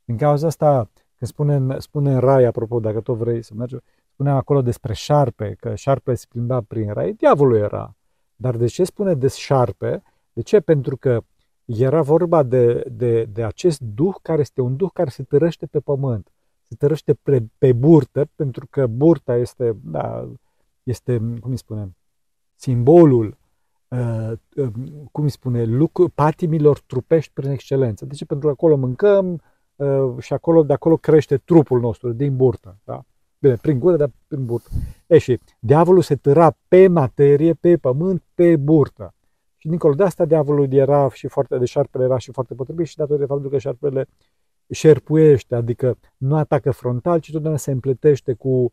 Din 0.05 0.17
cauza 0.17 0.47
asta, 0.47 0.89
când 1.17 1.31
spune, 1.31 1.79
spune 1.79 2.13
în 2.13 2.19
rai, 2.19 2.43
apropo, 2.43 2.79
dacă 2.79 3.01
tot 3.01 3.17
vrei 3.17 3.43
să 3.43 3.53
mergi, 3.55 3.75
spune 4.13 4.29
acolo 4.29 4.61
despre 4.61 4.93
șarpe, 4.93 5.55
că 5.59 5.75
șarpe 5.75 6.13
se 6.13 6.25
plimba 6.29 6.61
prin 6.61 6.93
rai, 6.93 7.13
diavolul 7.13 7.57
era. 7.57 7.95
Dar 8.35 8.57
de 8.57 8.65
ce 8.65 8.83
spune 8.83 9.13
de 9.13 9.27
șarpe? 9.27 10.03
De 10.33 10.41
ce? 10.41 10.59
Pentru 10.59 10.97
că 10.97 11.23
era 11.65 12.01
vorba 12.01 12.43
de, 12.43 12.83
de, 12.91 13.23
de 13.23 13.43
acest 13.43 13.79
duh 13.79 14.15
care 14.21 14.41
este 14.41 14.61
un 14.61 14.75
duh 14.75 14.89
care 14.93 15.09
se 15.09 15.23
tărăște 15.23 15.65
pe 15.65 15.79
pământ 15.79 16.33
se 16.73 16.75
tărăște 16.75 17.13
pe, 17.13 17.43
pe 17.57 17.73
burtă, 17.73 18.29
pentru 18.35 18.67
că 18.69 18.87
burta 18.87 19.35
este, 19.35 19.77
da, 19.83 20.31
este, 20.83 21.17
cum 21.17 21.51
îi 21.51 21.57
spunem, 21.57 21.95
simbolul, 22.55 23.37
uh, 23.87 24.31
uh, 24.55 24.67
cum 25.11 25.23
îi 25.23 25.29
spune, 25.29 25.63
lucru, 25.63 26.09
patimilor 26.09 26.79
trupești 26.79 27.31
prin 27.33 27.49
excelență. 27.49 28.05
Deci 28.05 28.25
pentru 28.25 28.47
că 28.47 28.53
acolo 28.53 28.75
mâncăm 28.75 29.41
uh, 29.75 30.15
și 30.19 30.33
acolo, 30.33 30.63
de 30.63 30.73
acolo 30.73 30.97
crește 30.97 31.37
trupul 31.37 31.79
nostru, 31.79 32.11
din 32.11 32.35
burtă. 32.35 32.77
Da? 32.83 33.03
Bine, 33.39 33.55
prin 33.55 33.79
gură, 33.79 33.95
dar 33.95 34.11
prin 34.27 34.45
burtă. 34.45 34.69
E 35.07 35.17
și 35.17 35.39
diavolul 35.59 36.01
se 36.01 36.15
tăra 36.15 36.55
pe 36.67 36.87
materie, 36.87 37.53
pe 37.53 37.77
pământ, 37.77 38.23
pe 38.33 38.55
burtă. 38.55 39.13
Și 39.57 39.67
dincolo 39.67 39.93
de 39.93 40.03
asta, 40.03 40.25
diavolul 40.25 40.73
era 40.73 41.09
și 41.09 41.27
foarte, 41.27 41.57
de 41.57 41.65
șarpele 41.65 42.03
era 42.03 42.17
și 42.17 42.31
foarte 42.31 42.53
potrivit 42.53 42.87
și 42.87 42.95
datorită 42.95 43.25
faptul 43.25 43.49
că 43.49 43.57
șarpele 43.57 44.07
șerpuiește, 44.69 45.55
adică 45.55 45.97
nu 46.17 46.35
atacă 46.35 46.71
frontal, 46.71 47.19
ci 47.19 47.31
totdeauna 47.31 47.57
se 47.57 47.71
împletește 47.71 48.33
cu, 48.33 48.71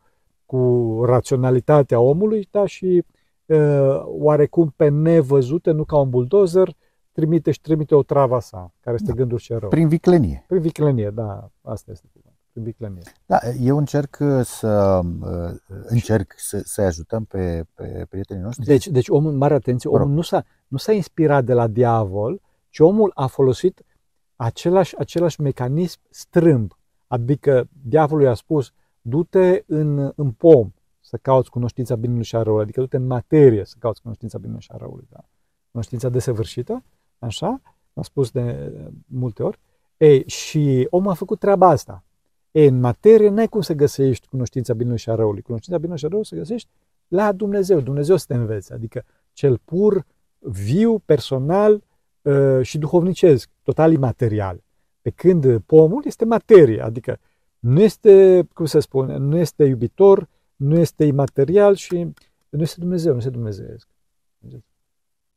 cu 0.50 1.00
raționalitatea 1.04 2.00
omului 2.00 2.48
da? 2.50 2.66
și 2.66 3.04
uh, 3.46 4.02
oarecum 4.04 4.72
pe 4.76 4.88
nevăzute, 4.88 5.70
nu 5.70 5.84
ca 5.84 5.98
un 5.98 6.10
buldozer, 6.10 6.76
trimite 7.12 7.50
și 7.50 7.60
trimite 7.60 7.94
o 7.94 8.02
trava 8.02 8.40
sa, 8.40 8.74
care 8.80 8.96
este 8.96 9.10
da. 9.10 9.16
gândul 9.16 9.38
și 9.38 9.52
rău. 9.52 9.68
Prin 9.68 9.88
viclenie. 9.88 10.44
Prin 10.46 10.60
viclenie, 10.60 11.10
da, 11.10 11.50
asta 11.62 11.90
este 11.90 12.06
Prin 12.52 12.64
viclenie. 12.64 13.02
Da, 13.26 13.38
eu 13.60 13.76
încerc 13.76 14.18
să 14.42 15.00
încerc 15.86 16.32
să, 16.36 16.60
să 16.64 16.82
ajutăm 16.82 17.24
pe, 17.24 17.64
pe 17.74 18.06
prietenii 18.08 18.42
noștri. 18.42 18.66
Deci, 18.66 18.88
deci 18.88 19.08
omul, 19.08 19.32
mare 19.32 19.54
atenție, 19.54 19.90
omul 19.90 20.08
nu 20.08 20.22
s-a, 20.22 20.44
nu 20.68 20.76
s-a 20.76 20.92
inspirat 20.92 21.44
de 21.44 21.52
la 21.52 21.66
diavol, 21.66 22.40
ci 22.68 22.78
omul 22.78 23.10
a 23.14 23.26
folosit 23.26 23.82
același, 24.36 24.98
același 24.98 25.40
mecanism 25.40 26.00
strâmb. 26.08 26.72
Adică 27.06 27.68
diavolul 27.82 28.24
i-a 28.24 28.34
spus, 28.34 28.72
du-te 29.00 29.62
în, 29.66 30.12
în 30.16 30.30
pom 30.30 30.70
să 31.00 31.16
cauți 31.16 31.50
cunoștința 31.50 31.96
binului 31.96 32.24
și 32.24 32.36
a 32.36 32.42
răului, 32.42 32.62
adică 32.62 32.80
du-te 32.80 32.96
în 32.96 33.06
materie 33.06 33.64
să 33.64 33.74
cauți 33.78 34.02
cunoștința 34.02 34.38
binului 34.38 34.62
și 34.62 34.70
a 34.72 34.76
răului. 34.76 35.06
Da? 35.10 35.28
Cunoștința 35.70 36.08
desăvârșită, 36.08 36.84
așa, 37.18 37.60
am 37.94 38.02
spus 38.02 38.30
de 38.30 38.72
multe 39.06 39.42
ori. 39.42 39.58
Ei, 39.96 40.28
și 40.28 40.86
omul 40.90 41.10
a 41.10 41.14
făcut 41.14 41.38
treaba 41.38 41.68
asta. 41.68 42.04
Ei, 42.50 42.66
în 42.66 42.80
materie 42.80 43.28
n-ai 43.28 43.48
cum 43.48 43.60
să 43.60 43.72
găsești 43.72 44.26
cunoștința 44.26 44.74
binului 44.74 44.98
și 44.98 45.10
a 45.10 45.14
răului. 45.14 45.42
Cunoștința 45.42 45.78
binului 45.78 45.98
și 45.98 46.04
a 46.04 46.08
răului 46.08 46.28
să 46.28 46.36
găsești 46.36 46.68
la 47.08 47.32
Dumnezeu. 47.32 47.80
Dumnezeu 47.80 48.16
să 48.16 48.24
te 48.28 48.34
învețe, 48.34 48.74
adică 48.74 49.04
cel 49.32 49.58
pur, 49.64 50.06
viu, 50.38 50.98
personal, 50.98 51.82
Uh, 52.22 52.62
și 52.62 52.78
duhovnicesc, 52.78 53.50
total 53.62 53.92
imaterial. 53.92 54.62
Pe 55.00 55.10
când 55.10 55.58
pomul 55.58 56.02
este 56.04 56.24
materie, 56.24 56.82
adică 56.82 57.18
nu 57.60 57.80
este, 57.80 58.42
cum 58.54 58.64
să 58.64 58.78
spune, 58.78 59.16
nu 59.16 59.36
este 59.36 59.64
iubitor, 59.64 60.28
nu 60.56 60.78
este 60.78 61.04
imaterial 61.04 61.74
și 61.74 62.12
nu 62.48 62.62
este 62.62 62.80
Dumnezeu, 62.80 63.12
nu 63.12 63.18
este 63.18 63.30
dumnezeiesc. 63.30 63.88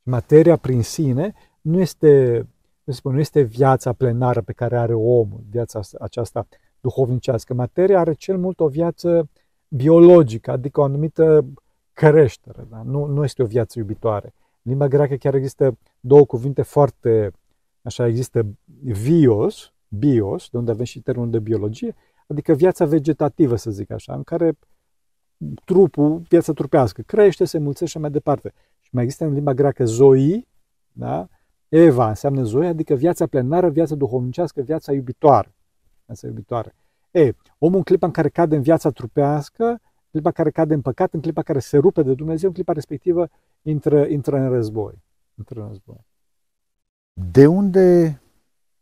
Materia 0.04 0.56
prin 0.56 0.82
sine 0.82 1.34
nu 1.62 1.80
este, 1.80 2.36
cum 2.84 2.94
să 2.94 3.00
spun, 3.00 3.14
nu 3.14 3.20
este 3.20 3.42
viața 3.42 3.94
plenară 3.94 4.42
pe 4.42 4.54
care 4.54 4.78
are 4.78 4.94
omul, 4.94 5.44
viața 5.50 5.80
aceasta 6.00 6.48
duhovnicească. 6.82 7.54
Materia 7.54 8.00
are 8.00 8.14
cel 8.14 8.38
mult 8.38 8.60
o 8.60 8.68
viață 8.68 9.30
biologică, 9.68 10.52
adică 10.52 10.80
o 10.80 10.84
anumită 10.84 11.46
creștere, 11.94 12.68
da? 12.70 12.82
nu, 12.86 13.06
nu 13.06 13.24
este 13.24 13.44
o 13.44 13.46
viață 13.46 13.80
iubitoare. 13.80 14.34
În 14.36 14.72
limba 14.72 14.88
greacă 14.88 15.16
chiar 15.16 15.34
există 15.34 15.78
două 16.00 16.26
cuvinte 16.26 16.62
foarte, 16.62 17.32
așa, 17.82 18.08
există 18.08 18.46
bios, 19.04 19.74
bios, 19.88 20.50
de 20.50 20.58
unde 20.58 20.72
avem 20.72 20.86
și 20.86 21.02
termenul 21.02 21.32
de 21.32 21.40
biologie, 21.40 21.96
adică 22.34 22.54
viața 22.54 22.86
vegetativă, 22.86 23.56
să 23.56 23.72
zic 23.72 23.92
așa, 23.92 24.14
în 24.14 24.24
care 24.24 24.58
trupul, 25.66 26.22
viața 26.30 26.54
trupească, 26.54 27.02
crește, 27.02 27.46
se 27.46 27.58
mulțește 27.58 28.00
mai 28.00 28.12
departe. 28.12 28.54
Și 28.82 28.90
mai 28.92 29.04
există 29.04 29.26
în 29.26 29.34
limba 29.34 29.54
greacă 29.54 29.86
zoi, 29.86 30.48
da? 30.92 31.28
Eva 31.70 32.08
înseamnă 32.08 32.44
zoi, 32.44 32.68
adică 32.68 32.94
viața 32.94 33.28
plenară, 33.28 33.70
viața 33.70 33.96
duhovnicească, 33.96 34.62
viața 34.62 34.94
iubitoare. 34.94 35.56
viața 36.06 36.28
iubitoare. 36.28 36.76
E, 37.12 37.32
omul 37.58 37.78
în 37.78 37.84
clipa 37.84 38.06
în 38.06 38.12
care 38.12 38.30
cade 38.30 38.56
în 38.56 38.62
viața 38.62 38.90
trupească, 38.90 39.66
în 39.66 40.10
clipa 40.12 40.28
în 40.28 40.34
care 40.34 40.52
cade 40.52 40.74
în 40.74 40.82
păcat, 40.82 41.14
în 41.14 41.22
clipa 41.22 41.40
în 41.40 41.46
care 41.46 41.60
se 41.60 41.78
rupe 41.78 42.04
de 42.04 42.14
Dumnezeu, 42.14 42.48
în 42.50 42.54
clipa 42.54 42.74
respectivă 42.74 43.30
intră, 43.62 44.06
intră 44.06 44.38
în 44.38 44.50
război. 44.50 45.04
Intră 45.38 45.62
în 45.62 45.68
război. 45.68 46.06
De 47.32 47.48
unde 47.48 48.22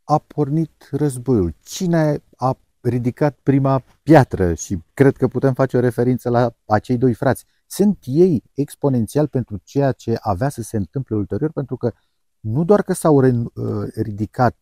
a 0.04 0.18
pornit 0.18 0.88
războiul? 0.90 1.54
Cine 1.62 2.22
a 2.36 2.56
ridicat 2.82 3.38
prima 3.42 3.82
piatră? 4.02 4.54
Și 4.54 4.78
cred 4.94 5.16
că 5.16 5.28
putem 5.28 5.52
face 5.54 5.76
o 5.76 5.80
referință 5.80 6.30
la 6.30 6.54
acei 6.64 6.96
doi 6.96 7.14
frați. 7.14 7.44
Sunt 7.66 7.98
ei 8.04 8.42
exponențial 8.54 9.26
pentru 9.26 9.60
ceea 9.64 9.92
ce 9.92 10.16
avea 10.20 10.48
să 10.48 10.62
se 10.62 10.76
întâmple 10.76 11.16
ulterior, 11.16 11.50
pentru 11.50 11.76
că 11.76 11.92
nu 12.40 12.64
doar 12.64 12.82
că 12.82 12.92
s-au 12.92 13.16
uh, 13.16 13.42
ridicat 13.94 14.56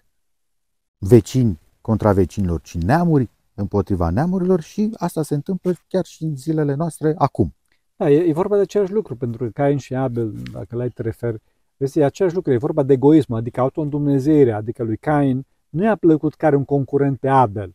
vecini 0.98 1.60
contra 1.80 2.12
vecinilor, 2.12 2.60
ci 2.60 2.74
neamuri 2.74 3.30
împotriva 3.54 4.10
neamurilor 4.10 4.60
și 4.60 4.90
asta 4.96 5.22
se 5.22 5.34
întâmplă 5.34 5.72
chiar 5.88 6.04
și 6.04 6.24
în 6.24 6.36
zilele 6.36 6.74
noastre 6.74 7.14
acum. 7.18 7.54
Da, 7.96 8.10
e, 8.10 8.16
e 8.16 8.32
vorba 8.32 8.56
de 8.56 8.62
același 8.62 8.92
lucru, 8.92 9.16
pentru 9.16 9.44
că 9.44 9.50
Cain 9.50 9.78
și 9.78 9.94
Abel, 9.94 10.34
dacă 10.52 10.76
la 10.76 10.88
te 10.88 11.02
referi, 11.02 11.42
vezi, 11.76 11.98
e 11.98 12.04
același 12.04 12.34
lucru, 12.34 12.52
e 12.52 12.56
vorba 12.56 12.82
de 12.82 12.92
egoism, 12.92 13.32
adică 13.32 13.60
auto-îndumnezeire, 13.60 14.52
adică 14.52 14.82
lui 14.82 14.96
Cain 14.96 15.46
nu 15.68 15.84
i-a 15.84 15.96
plăcut 15.96 16.34
care 16.34 16.56
un 16.56 16.64
concurent 16.64 17.18
pe 17.18 17.28
Abel. 17.28 17.74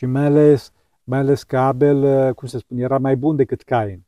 Și 0.00 0.06
mai 0.06 0.24
ales, 0.24 0.72
mai 1.04 1.18
ales 1.18 1.42
că 1.42 1.58
Abel, 1.58 2.02
uh, 2.02 2.34
cum 2.34 2.48
se 2.48 2.58
spune, 2.58 2.82
era 2.82 2.98
mai 2.98 3.16
bun 3.16 3.36
decât 3.36 3.62
Cain. 3.62 4.04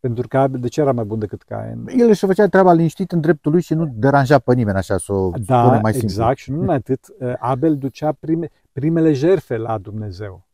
Pentru 0.00 0.28
că 0.28 0.38
Abel, 0.38 0.60
de 0.60 0.68
ce 0.68 0.80
era 0.80 0.92
mai 0.92 1.04
bun 1.04 1.18
decât 1.18 1.42
Cain? 1.42 1.84
El 1.96 2.08
își 2.08 2.26
făcea 2.26 2.48
treaba 2.48 2.72
liniștit 2.72 3.12
în 3.12 3.20
dreptul 3.20 3.52
lui 3.52 3.60
și 3.60 3.74
nu 3.74 3.92
deranja 3.94 4.38
pe 4.38 4.54
nimeni, 4.54 4.76
așa, 4.76 4.98
să 4.98 5.12
o 5.12 5.30
da, 5.30 5.62
spune 5.62 5.80
mai 5.80 5.92
simplu. 5.92 6.08
exact, 6.08 6.36
și 6.36 6.50
nu 6.50 6.56
numai 6.56 6.76
atât, 6.76 7.06
uh, 7.18 7.32
Abel 7.38 7.76
ducea 7.76 8.12
prime, 8.12 8.50
primele 8.72 9.12
jerfe 9.12 9.56
la 9.56 9.78
Dumnezeu. 9.78 10.46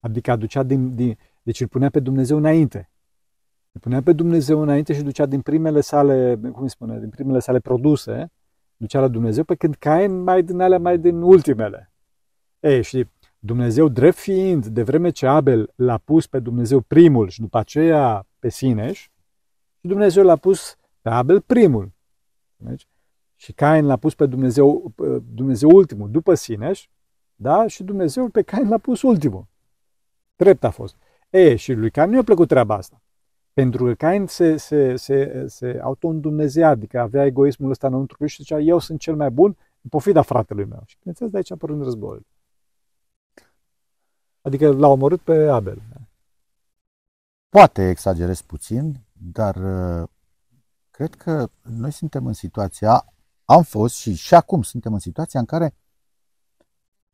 Adică 0.00 0.30
aducea 0.30 0.62
din, 0.62 0.94
din, 0.94 1.18
deci 1.42 1.60
îl 1.60 1.68
punea 1.68 1.90
pe 1.90 2.00
Dumnezeu 2.00 2.36
înainte. 2.36 2.90
Îl 3.72 3.80
punea 3.80 4.02
pe 4.02 4.12
Dumnezeu 4.12 4.60
înainte 4.60 4.92
și 4.92 5.02
ducea 5.02 5.26
din 5.26 5.40
primele 5.40 5.80
sale, 5.80 6.38
cum 6.52 6.62
îi 6.62 6.70
spune, 6.70 6.98
din 6.98 7.08
primele 7.08 7.38
sale 7.38 7.58
produse, 7.58 8.32
ducea 8.76 9.00
la 9.00 9.08
Dumnezeu, 9.08 9.44
pe 9.44 9.54
când 9.54 9.74
Cain 9.74 10.22
mai 10.22 10.42
din 10.42 10.60
alea, 10.60 10.78
mai 10.78 10.98
din 10.98 11.22
ultimele. 11.22 11.92
Ei, 12.60 12.82
și 12.82 13.06
Dumnezeu 13.42 13.88
drept 13.88 14.16
fiind, 14.16 14.66
de 14.66 14.82
vreme 14.82 15.10
ce 15.10 15.26
Abel 15.26 15.72
l-a 15.74 15.98
pus 15.98 16.26
pe 16.26 16.38
Dumnezeu 16.38 16.80
primul 16.80 17.28
și 17.28 17.40
după 17.40 17.58
aceea 17.58 18.26
pe 18.38 18.48
Sineș, 18.48 19.00
și 19.80 19.86
Dumnezeu 19.86 20.24
l-a 20.24 20.36
pus 20.36 20.76
pe 21.00 21.08
Abel 21.08 21.40
primul. 21.40 21.92
Deci, 22.56 22.88
și 23.36 23.52
Cain 23.52 23.86
l-a 23.86 23.96
pus 23.96 24.14
pe 24.14 24.26
Dumnezeu, 24.26 24.92
Dumnezeu 25.34 25.70
ultimul, 25.72 26.10
după 26.10 26.34
Sineș, 26.34 26.88
da? 27.34 27.66
Și 27.66 27.82
Dumnezeu 27.82 28.28
pe 28.28 28.42
Cain 28.42 28.68
l-a 28.68 28.78
pus 28.78 29.02
ultimul. 29.02 29.46
Drept 30.36 30.64
a 30.64 30.70
fost. 30.70 30.96
E, 31.30 31.56
și 31.56 31.72
lui 31.72 31.90
Cain 31.90 32.10
nu 32.10 32.16
i-a 32.16 32.22
plăcut 32.22 32.48
treaba 32.48 32.74
asta. 32.74 33.02
Pentru 33.52 33.84
că 33.84 33.94
Cain 33.94 34.26
se, 34.26 34.56
se, 34.56 34.96
se, 34.96 35.44
se 35.46 35.78
auto-îndumnezea, 35.82 36.68
adică 36.68 37.00
avea 37.00 37.24
egoismul 37.24 37.70
ăsta 37.70 37.86
înăuntru 37.86 38.16
lui 38.18 38.28
și 38.28 38.42
zicea, 38.42 38.58
eu 38.58 38.78
sunt 38.78 39.00
cel 39.00 39.16
mai 39.16 39.30
bun 39.30 39.56
în 39.82 39.88
pofida 39.90 40.22
fratelui 40.22 40.64
meu. 40.64 40.82
Și 40.86 40.96
bineînțeles, 40.98 41.32
de 41.32 41.36
aici 41.36 41.50
a 41.50 41.54
apărut 41.54 41.82
războiul. 41.82 42.26
Adică 44.50 44.72
l-a 44.72 44.88
omorât 44.88 45.20
pe 45.20 45.48
Abel. 45.48 45.82
Poate 47.48 47.88
exagerez 47.88 48.40
puțin, 48.40 49.06
dar 49.12 49.56
uh, 49.56 50.08
cred 50.90 51.14
că 51.14 51.50
noi 51.62 51.90
suntem 51.90 52.26
în 52.26 52.32
situația, 52.32 53.04
am 53.44 53.62
fost 53.62 53.94
și 53.94 54.14
și 54.14 54.34
acum 54.34 54.62
suntem 54.62 54.92
în 54.92 54.98
situația 54.98 55.40
în 55.40 55.46
care, 55.46 55.74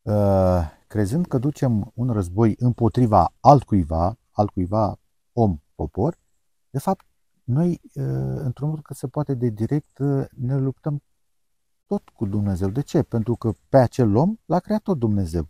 uh, 0.02 0.60
crezând 0.86 1.26
că 1.26 1.38
ducem 1.38 1.92
un 1.94 2.10
război 2.10 2.54
împotriva 2.58 3.34
altcuiva, 3.40 4.18
altcuiva 4.30 4.98
om, 5.32 5.58
popor, 5.74 6.18
de 6.70 6.78
fapt, 6.78 7.06
noi, 7.44 7.80
uh, 7.94 8.02
într-un 8.36 8.68
mod 8.68 8.82
cât 8.82 8.96
se 8.96 9.08
poate 9.08 9.34
de 9.34 9.48
direct, 9.48 9.98
ne 10.30 10.58
luptăm 10.58 11.02
tot 11.86 12.08
cu 12.08 12.26
Dumnezeu. 12.26 12.68
De 12.68 12.80
ce? 12.80 13.02
Pentru 13.02 13.34
că 13.34 13.52
pe 13.68 13.76
acel 13.76 14.16
om 14.16 14.36
l-a 14.44 14.60
creat 14.60 14.82
tot 14.82 14.98
Dumnezeu. 14.98 15.48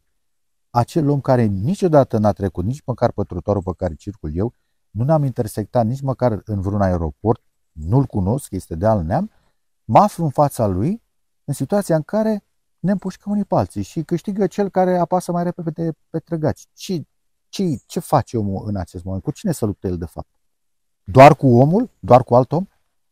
Acel 0.76 1.08
om 1.08 1.20
care 1.20 1.44
niciodată 1.44 2.18
n-a 2.18 2.32
trecut 2.32 2.64
nici 2.64 2.82
măcar 2.84 3.12
pe 3.12 3.22
trotuarul 3.22 3.62
pe 3.62 3.72
care 3.76 3.94
circul 3.94 4.30
eu, 4.34 4.54
nu 4.90 5.04
ne-am 5.04 5.24
intersectat 5.24 5.86
nici 5.86 6.00
măcar 6.00 6.40
în 6.44 6.60
vreun 6.60 6.80
aeroport, 6.80 7.42
nu-l 7.72 8.04
cunosc, 8.04 8.52
este 8.52 8.74
de 8.74 8.86
alt 8.86 9.04
neam, 9.06 9.30
mă 9.84 9.98
aflu 9.98 10.24
în 10.24 10.30
fața 10.30 10.66
lui 10.66 11.02
în 11.44 11.54
situația 11.54 11.96
în 11.96 12.02
care 12.02 12.44
ne 12.78 12.90
împușcăm 12.90 13.32
unii 13.32 13.44
pe 13.44 13.54
alții 13.54 13.82
și 13.82 14.02
câștigă 14.02 14.46
cel 14.46 14.68
care 14.68 14.96
apasă 14.96 15.32
mai 15.32 15.42
repede 15.42 15.92
pe 16.10 16.18
trăgaci. 16.18 16.66
Ce, 16.72 17.02
ce, 17.48 17.62
ce 17.86 18.00
face 18.00 18.38
omul 18.38 18.68
în 18.68 18.76
acest 18.76 19.04
moment? 19.04 19.22
Cu 19.22 19.30
cine 19.30 19.52
să 19.52 19.66
lupte 19.66 19.88
el 19.88 19.98
de 19.98 20.06
fapt? 20.06 20.28
Doar 21.04 21.36
cu 21.36 21.46
omul? 21.46 21.90
Doar 21.98 22.22
cu 22.22 22.34
alt 22.34 22.52
om? 22.52 22.66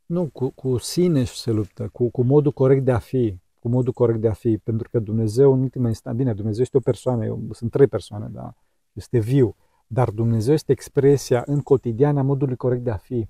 Nu, 0.07 0.27
cu, 0.27 0.51
cu 0.51 0.79
sine 0.79 1.25
se 1.25 1.51
luptă, 1.51 1.89
cu, 1.89 2.11
cu 2.11 2.23
modul 2.23 2.53
corect 2.53 2.85
de 2.85 2.93
a 2.93 2.99
fi, 2.99 3.43
cu 3.65 3.71
modul 3.71 3.93
corect 3.93 4.21
de 4.21 4.29
a 4.29 4.33
fi, 4.33 4.59
pentru 4.59 4.89
că 4.91 4.99
Dumnezeu 4.99 5.53
în 5.53 5.61
ultima 5.61 5.89
instanță, 5.89 6.19
bine, 6.19 6.35
Dumnezeu 6.35 6.63
este 6.63 6.77
o 6.77 6.81
persoană, 6.81 7.25
eu, 7.25 7.41
sunt 7.51 7.71
trei 7.71 7.87
persoane, 7.87 8.29
da, 8.33 8.55
este 8.93 9.19
viu, 9.19 9.57
dar 9.87 10.11
Dumnezeu 10.11 10.55
este 10.55 10.73
expresia 10.73 11.43
în 11.47 11.61
cotidian 11.61 12.19
a 12.19 12.23
modului 12.23 12.57
corect 12.57 12.83
de 12.83 12.91
a 12.91 12.97
fi. 12.97 13.29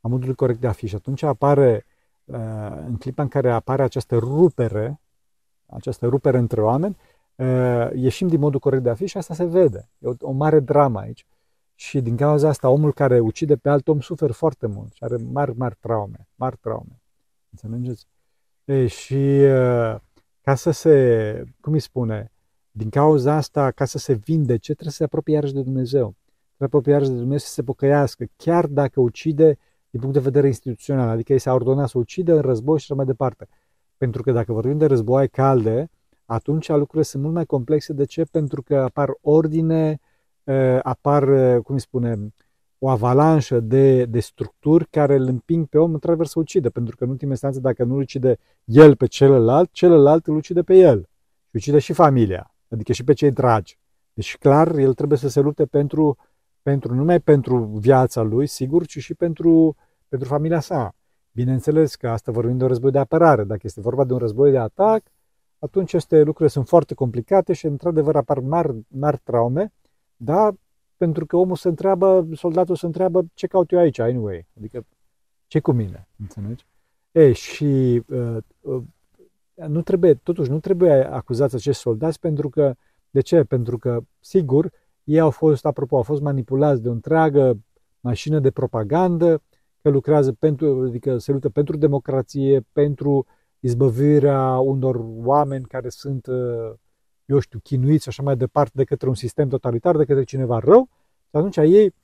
A 0.00 0.08
modului 0.08 0.34
corect 0.34 0.60
de 0.60 0.66
a 0.66 0.72
fi. 0.72 0.86
Și 0.86 0.94
atunci 0.94 1.22
apare, 1.22 1.86
uh, 2.24 2.36
în 2.86 2.96
clipa 2.96 3.22
în 3.22 3.28
care 3.28 3.50
apare 3.50 3.82
această 3.82 4.16
rupere, 4.16 5.00
această 5.66 6.06
rupere 6.06 6.38
între 6.38 6.62
oameni, 6.62 6.96
uh, 7.36 7.90
ieșim 7.94 8.28
din 8.28 8.40
modul 8.40 8.60
corect 8.60 8.82
de 8.82 8.90
a 8.90 8.94
fi 8.94 9.06
și 9.06 9.16
asta 9.16 9.34
se 9.34 9.44
vede. 9.44 9.90
E 9.98 10.06
o, 10.06 10.12
o 10.20 10.30
mare 10.30 10.60
dramă 10.60 10.98
aici. 10.98 11.26
Și 11.74 12.00
din 12.00 12.16
cauza 12.16 12.48
asta, 12.48 12.68
omul 12.68 12.92
care 12.92 13.20
ucide 13.20 13.56
pe 13.56 13.68
alt 13.68 13.88
om 13.88 14.00
suferă 14.00 14.32
foarte 14.32 14.66
mult 14.66 14.92
și 14.92 15.04
are 15.04 15.16
mari, 15.16 15.56
mari 15.56 15.76
traume. 15.80 16.28
Mari 16.34 16.56
traume. 16.56 17.00
Înțelegeți? 17.50 18.06
E, 18.64 18.86
și 18.86 19.14
uh, 19.14 19.96
ca 20.40 20.54
să 20.54 20.70
se, 20.70 21.44
cum 21.60 21.72
îi 21.72 21.80
spune, 21.80 22.32
din 22.70 22.88
cauza 22.88 23.34
asta, 23.34 23.70
ca 23.70 23.84
să 23.84 23.98
se 23.98 24.12
vindece, 24.12 24.72
trebuie 24.72 24.90
să 24.90 24.96
se 24.96 25.04
apropie 25.04 25.34
iarăși 25.34 25.52
de 25.52 25.62
Dumnezeu. 25.62 26.16
Trebuie 26.56 26.68
apropie 26.68 26.92
iarăși 26.92 27.10
de 27.10 27.16
Dumnezeu 27.16 27.38
să 27.38 27.52
se 27.52 27.62
pocăiască, 27.62 28.24
chiar 28.36 28.66
dacă 28.66 29.00
ucide 29.00 29.58
din 29.90 30.00
punct 30.00 30.14
de 30.14 30.20
vedere 30.20 30.46
instituțional, 30.46 31.08
adică 31.08 31.32
ei 31.32 31.38
s-a 31.38 31.52
ordonat 31.52 31.88
să 31.88 31.98
ucide 31.98 32.32
în 32.32 32.40
război 32.40 32.78
și 32.78 32.84
așa 32.84 32.94
mai 32.94 33.04
departe. 33.04 33.48
Pentru 33.96 34.22
că 34.22 34.32
dacă 34.32 34.52
vorbim 34.52 34.78
de 34.78 34.86
războaie 34.86 35.26
calde, 35.26 35.90
atunci 36.24 36.68
lucrurile 36.68 37.02
sunt 37.02 37.22
mult 37.22 37.34
mai 37.34 37.44
complexe. 37.46 37.92
De 37.92 38.04
ce? 38.04 38.24
Pentru 38.24 38.62
că 38.62 38.76
apar 38.76 39.18
ordine, 39.20 40.00
apar, 40.82 41.24
cum 41.60 41.74
îi 41.74 41.80
spune, 41.80 42.32
o 42.84 42.88
avalanșă 42.88 43.60
de, 43.60 44.04
de 44.04 44.20
structuri 44.20 44.86
care 44.90 45.14
îl 45.14 45.26
împing 45.26 45.66
pe 45.66 45.78
om 45.78 45.92
într-adevăr 45.92 46.26
să 46.26 46.38
ucide. 46.38 46.68
Pentru 46.68 46.96
că 46.96 47.04
în 47.04 47.10
ultima 47.10 47.30
instanță, 47.30 47.60
dacă 47.60 47.84
nu 47.84 47.96
ucide 47.96 48.38
el 48.64 48.96
pe 48.96 49.06
celălalt, 49.06 49.72
celălalt 49.72 50.26
îl 50.26 50.36
ucide 50.36 50.62
pe 50.62 50.74
el. 50.74 51.08
Și 51.50 51.56
ucide 51.56 51.78
și 51.78 51.92
familia 51.92 52.54
adică 52.74 52.92
și 52.92 53.04
pe 53.04 53.12
cei 53.12 53.30
dragi. 53.30 53.78
Deci 54.12 54.36
clar, 54.36 54.76
el 54.76 54.94
trebuie 54.94 55.18
să 55.18 55.28
se 55.28 55.40
lupte 55.40 55.66
pentru, 55.66 56.16
pentru 56.62 56.92
nu 56.92 56.98
numai 56.98 57.20
pentru 57.20 57.56
viața 57.64 58.22
lui, 58.22 58.46
sigur, 58.46 58.86
ci 58.86 58.98
și 58.98 59.14
pentru, 59.14 59.76
pentru 60.08 60.28
familia 60.28 60.60
sa. 60.60 60.94
Bineînțeles 61.32 61.94
că 61.94 62.08
asta 62.08 62.32
vorbim 62.32 62.56
de 62.56 62.62
un 62.62 62.68
război 62.68 62.90
de 62.90 62.98
apărare. 62.98 63.44
Dacă 63.44 63.60
este 63.62 63.80
vorba 63.80 64.04
de 64.04 64.12
un 64.12 64.18
război 64.18 64.50
de 64.50 64.58
atac, 64.58 65.02
atunci 65.58 65.94
aceste 65.94 66.22
lucruri 66.22 66.50
sunt 66.50 66.68
foarte 66.68 66.94
complicate 66.94 67.52
și 67.52 67.66
într-adevăr 67.66 68.16
apar 68.16 68.38
mari, 68.38 68.86
mari 68.88 69.20
traume, 69.24 69.72
dar 70.16 70.54
pentru 70.96 71.26
că 71.26 71.36
omul 71.36 71.56
se 71.56 71.68
întreabă, 71.68 72.28
soldatul 72.32 72.76
se 72.76 72.86
întreabă 72.86 73.24
ce 73.34 73.46
caut 73.46 73.70
eu 73.72 73.78
aici, 73.78 73.98
anyway, 73.98 74.46
adică 74.56 74.86
ce 75.46 75.60
cu 75.60 75.72
mine, 75.72 76.08
înțelegi? 76.18 76.66
E, 77.12 77.32
și 77.32 78.02
uh, 78.08 78.36
uh, 78.60 78.82
nu 79.54 79.82
trebuie, 79.82 80.14
totuși 80.14 80.50
nu 80.50 80.60
trebuie 80.60 80.92
acuzați 81.12 81.54
acești 81.54 81.80
soldați 81.82 82.20
pentru 82.20 82.48
că, 82.48 82.74
de 83.10 83.20
ce? 83.20 83.44
Pentru 83.44 83.78
că, 83.78 84.00
sigur, 84.20 84.70
ei 85.04 85.20
au 85.20 85.30
fost, 85.30 85.66
apropo, 85.66 85.96
au 85.96 86.02
fost 86.02 86.22
manipulați 86.22 86.82
de 86.82 86.88
o 86.88 86.92
întreagă 86.92 87.58
mașină 88.00 88.38
de 88.38 88.50
propagandă, 88.50 89.42
că 89.82 89.90
lucrează 89.90 90.32
pentru, 90.32 90.84
adică 90.86 91.18
se 91.18 91.32
luptă 91.32 91.48
pentru 91.48 91.76
democrație, 91.76 92.66
pentru 92.72 93.26
izbăvirea 93.60 94.58
unor 94.58 95.00
oameni 95.24 95.64
care 95.64 95.88
sunt, 95.88 96.26
uh, 96.26 96.72
eu 97.24 97.38
știu, 97.38 97.58
chinuiți 97.62 98.08
așa 98.08 98.22
mai 98.22 98.36
departe 98.36 98.72
de 98.74 98.84
către 98.84 99.08
un 99.08 99.14
sistem 99.14 99.48
totalitar, 99.48 99.96
de 99.96 100.04
către 100.04 100.24
cineva 100.24 100.58
rău, 100.58 100.88
și 101.30 101.36
atunci 101.36 101.56
ei 101.56 101.94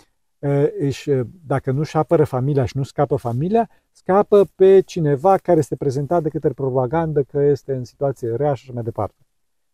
își, 0.78 1.10
dacă 1.46 1.70
nu-și 1.70 1.96
apără 1.96 2.24
familia 2.24 2.64
și 2.64 2.76
nu 2.76 2.82
scapă 2.82 3.16
familia, 3.16 3.70
scapă 3.90 4.44
pe 4.54 4.80
cineva 4.80 5.36
care 5.36 5.58
este 5.58 5.76
prezentat 5.76 6.22
de 6.22 6.28
către 6.28 6.52
propagandă 6.52 7.22
că 7.22 7.40
este 7.40 7.74
în 7.74 7.84
situație 7.84 8.36
rea 8.36 8.54
și 8.54 8.62
așa 8.64 8.72
mai 8.72 8.82
departe. 8.82 9.26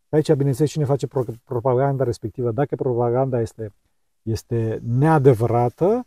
Aici, 0.09 0.33
bineînțeles, 0.33 0.71
cine 0.71 0.85
face 0.85 1.07
propaganda 1.45 2.05
respectivă, 2.05 2.51
dacă 2.51 2.77
propaganda 2.77 3.41
este, 3.41 3.75
este 4.23 4.81
neadevărată, 4.83 6.07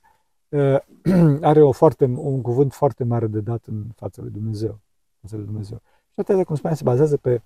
are 1.42 1.62
o 1.62 1.72
foarte, 1.72 2.06
un 2.06 2.42
cuvânt 2.42 2.74
foarte 2.74 3.04
mare 3.04 3.28
de 3.28 3.40
dat 3.40 3.66
în 3.66 3.84
fața 3.96 4.22
lui 4.22 4.32
Dumnezeu. 4.32 4.80
Fața 5.22 5.36
lui 5.36 5.46
Dumnezeu. 5.46 5.82
Și 6.08 6.24
toate 6.24 6.44
cum 6.44 6.56
spuneam, 6.56 6.78
se 6.78 6.84
bazează 6.84 7.18
pe, 7.18 7.42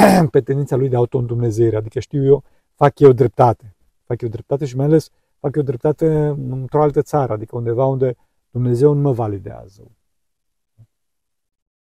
pe 0.30 0.40
tendința 0.40 0.76
lui 0.76 0.88
de 0.88 0.96
auto-îndumnezeire, 0.96 1.76
adică 1.76 2.00
știu 2.00 2.24
eu, 2.24 2.44
fac 2.74 2.98
eu 2.98 3.12
dreptate. 3.12 3.76
Fac 4.04 4.20
eu 4.20 4.28
dreptate 4.28 4.64
și 4.64 4.76
mai 4.76 4.86
ales 4.86 5.10
fac 5.38 5.56
eu 5.56 5.62
dreptate 5.62 6.26
într-o 6.26 6.82
altă 6.82 7.02
țară, 7.02 7.32
adică 7.32 7.56
undeva 7.56 7.84
unde 7.84 8.16
Dumnezeu 8.50 8.92
nu 8.92 9.00
mă 9.00 9.12
validează. 9.12 9.90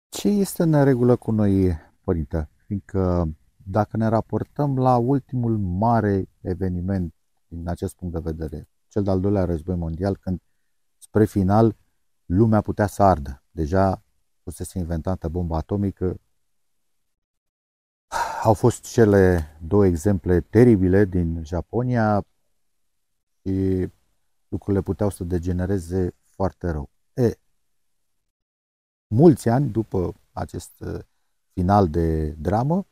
Ce 0.09 0.29
este 0.29 0.62
în 0.62 0.85
regulă 0.85 1.16
cu 1.16 1.31
noi, 1.31 1.79
părinte? 2.05 2.51
Fiindcă 2.66 3.29
dacă 3.57 3.96
ne 3.96 4.09
raportăm 4.09 4.79
la 4.79 4.96
ultimul 4.96 5.59
mare 5.59 6.29
eveniment 6.40 7.14
din 7.49 7.68
acest 7.68 7.96
punct 7.96 8.14
de 8.14 8.20
vedere, 8.20 8.68
cel 8.88 9.03
de-al 9.03 9.20
doilea 9.20 9.44
război 9.44 9.77
mondial, 9.77 10.16
când 10.16 10.40
spre 10.99 11.25
final 11.25 11.77
lumea 12.27 12.61
putea 12.61 12.87
să 12.87 13.03
ardă. 13.03 13.42
Deja 13.51 14.03
fusese 14.42 14.79
inventată 14.79 15.29
bomba 15.29 15.57
atomică. 15.57 16.20
Au 18.42 18.55
fost 18.55 18.85
cele 18.92 19.46
două 19.66 19.87
exemple 19.87 20.40
teribile 20.40 21.05
din 21.05 21.44
Japonia 21.44 22.26
și 23.42 23.88
lucrurile 24.48 24.83
puteau 24.83 25.11
să 25.11 25.24
degenereze 25.24 26.14
foarte 26.24 26.70
rău. 26.70 26.90
E, 27.14 27.35
mulți 29.07 29.48
ani 29.48 29.70
după 29.70 30.14
acest 30.33 30.81
uh, 30.81 30.98
final 31.53 31.88
de 31.88 32.31
dramă, 32.31 32.87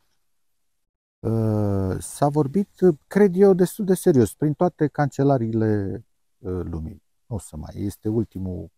uh, 1.19 1.97
s-a 1.99 2.29
vorbit, 2.29 2.69
cred 3.07 3.37
eu, 3.37 3.55
destul 3.55 3.85
de 3.85 3.95
serios, 3.95 4.35
prin 4.35 4.55
toate 4.55 4.87
cancelariile 4.87 6.05
uh, 6.39 6.61
lumii. 6.65 7.03
Nu 7.27 7.37
o 7.37 7.39
să 7.39 7.57
mai. 7.57 7.75
Este 7.75 8.09
ultimul 8.09 8.71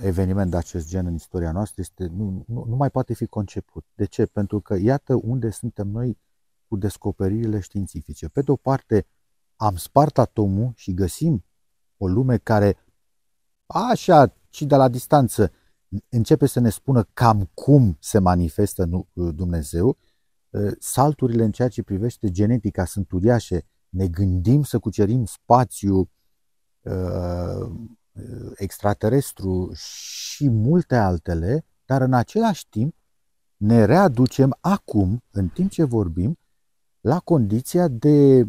eveniment 0.00 0.50
de 0.50 0.56
acest 0.56 0.88
gen 0.88 1.06
în 1.06 1.14
istoria 1.14 1.52
noastră. 1.52 1.80
Este, 1.80 2.06
nu, 2.06 2.44
nu, 2.46 2.64
nu 2.68 2.76
mai 2.76 2.90
poate 2.90 3.14
fi 3.14 3.26
conceput. 3.26 3.84
De 3.94 4.04
ce? 4.04 4.26
Pentru 4.26 4.60
că 4.60 4.76
iată 4.76 5.14
unde 5.22 5.50
suntem 5.50 5.88
noi 5.88 6.18
cu 6.68 6.76
descoperirile 6.76 7.60
științifice. 7.60 8.28
Pe 8.28 8.42
de 8.42 8.50
o 8.50 8.56
parte, 8.56 9.06
am 9.56 9.76
spart 9.76 10.18
atomul 10.18 10.72
și 10.74 10.94
găsim 10.94 11.44
o 11.96 12.06
lume 12.06 12.38
care, 12.38 12.76
așa, 13.66 14.34
și 14.50 14.64
de 14.64 14.76
la 14.76 14.88
distanță, 14.88 15.52
începe 16.08 16.46
să 16.46 16.60
ne 16.60 16.70
spună 16.70 17.08
cam 17.12 17.50
cum 17.54 17.96
se 18.00 18.18
manifestă 18.18 19.06
Dumnezeu, 19.12 19.98
ă, 20.52 20.70
salturile 20.78 21.44
în 21.44 21.52
ceea 21.52 21.68
ce 21.68 21.82
privește 21.82 22.30
genetica 22.30 22.84
sunt 22.84 23.10
uriașe. 23.10 23.66
Ne 23.88 24.08
gândim 24.08 24.62
să 24.62 24.78
cucerim 24.78 25.24
spațiu 25.24 26.10
ă, 26.86 27.72
extraterestru 28.54 29.70
și 29.74 30.48
multe 30.48 30.96
altele, 30.96 31.64
dar 31.84 32.02
în 32.02 32.12
același 32.12 32.68
timp 32.68 32.94
ne 33.56 33.84
readucem 33.84 34.56
acum, 34.60 35.22
în 35.30 35.48
timp 35.48 35.70
ce 35.70 35.84
vorbim, 35.84 36.38
la 37.00 37.20
condiția 37.20 37.88
de, 37.88 38.48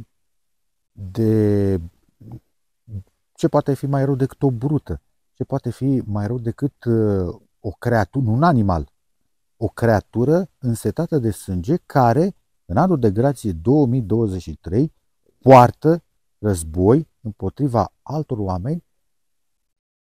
de 0.92 1.82
ce 3.34 3.48
poate 3.48 3.74
fi 3.74 3.86
mai 3.86 4.06
rău 4.06 4.16
decât 4.16 4.44
o 4.44 4.52
brută 4.52 5.02
ce 5.38 5.44
poate 5.44 5.70
fi 5.70 6.02
mai 6.06 6.28
rău 6.28 6.40
decât 6.40 6.84
uh, 6.84 7.36
o 7.60 7.70
creatură, 7.70 8.26
nu 8.26 8.34
un 8.34 8.44
animal, 8.44 8.92
o 9.58 9.68
creatură 9.68 10.50
însetată 10.58 11.20
de 11.20 11.32
sânge 11.32 11.76
care, 11.76 12.36
în 12.66 12.78
anul 12.78 13.00
de 13.00 13.12
grație 13.12 13.52
2023, 13.52 14.94
poartă 15.40 16.04
război 16.38 17.08
împotriva 17.22 17.94
altor 18.02 18.38
oameni, 18.38 18.84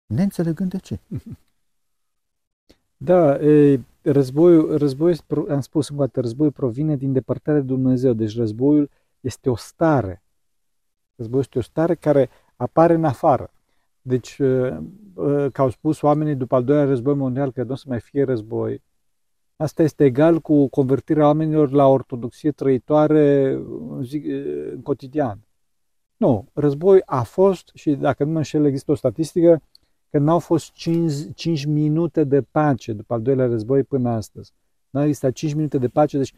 neînțelegând 0.05 0.69
de 0.69 0.77
ce. 0.77 0.99
Da, 2.97 3.35
e, 3.35 3.79
războiul, 4.01 4.77
războiul, 4.77 5.17
am 5.49 5.59
spus 5.61 5.89
încă 5.89 6.01
dată, 6.01 6.19
războiul 6.21 6.51
provine 6.51 6.95
din 6.95 7.13
depărtarea 7.13 7.61
de 7.61 7.65
Dumnezeu, 7.65 8.13
deci 8.13 8.35
războiul 8.35 8.89
este 9.19 9.49
o 9.49 9.55
stare. 9.55 10.23
Războiul 11.15 11.43
este 11.43 11.57
o 11.57 11.61
stare 11.61 11.95
care 11.95 12.29
apare 12.55 12.93
în 12.93 13.03
afară. 13.03 13.51
Deci, 14.01 14.37
uh, 14.37 14.77
uh, 15.13 15.51
că 15.51 15.61
au 15.61 15.69
spus 15.69 16.01
oamenii 16.01 16.35
după 16.35 16.55
al 16.55 16.63
doilea 16.63 16.85
război 16.85 17.15
mondial 17.15 17.51
că 17.51 17.63
nu 17.63 17.71
o 17.71 17.75
să 17.75 17.85
mai 17.87 17.99
fie 17.99 18.23
război, 18.23 18.83
asta 19.55 19.83
este 19.83 20.03
egal 20.03 20.39
cu 20.39 20.67
convertirea 20.67 21.25
oamenilor 21.25 21.71
la 21.71 21.87
ortodoxie 21.87 22.51
trăitoare 22.51 23.59
zic, 24.01 24.25
uh, 24.25 24.71
în 24.71 24.81
cotidian. 24.81 25.39
Nu, 26.17 26.47
război 26.53 27.01
a 27.05 27.23
fost 27.23 27.71
și 27.73 27.91
dacă 27.91 28.23
nu 28.23 28.31
mă 28.31 28.37
înșel 28.37 28.65
există 28.65 28.91
o 28.91 28.95
statistică 28.95 29.61
că 30.15 30.21
n-au 30.21 30.39
fost 30.39 30.71
5, 30.71 31.13
5 31.33 31.65
minute 31.65 32.23
de 32.23 32.41
pace 32.41 32.93
după 32.93 33.13
al 33.13 33.21
doilea 33.21 33.45
război 33.45 33.83
până 33.83 34.09
astăzi. 34.09 34.53
N-a 34.89 35.03
existat 35.03 35.31
5 35.31 35.53
minute 35.53 35.77
de 35.77 35.87
pace, 35.87 36.17
deci 36.17 36.33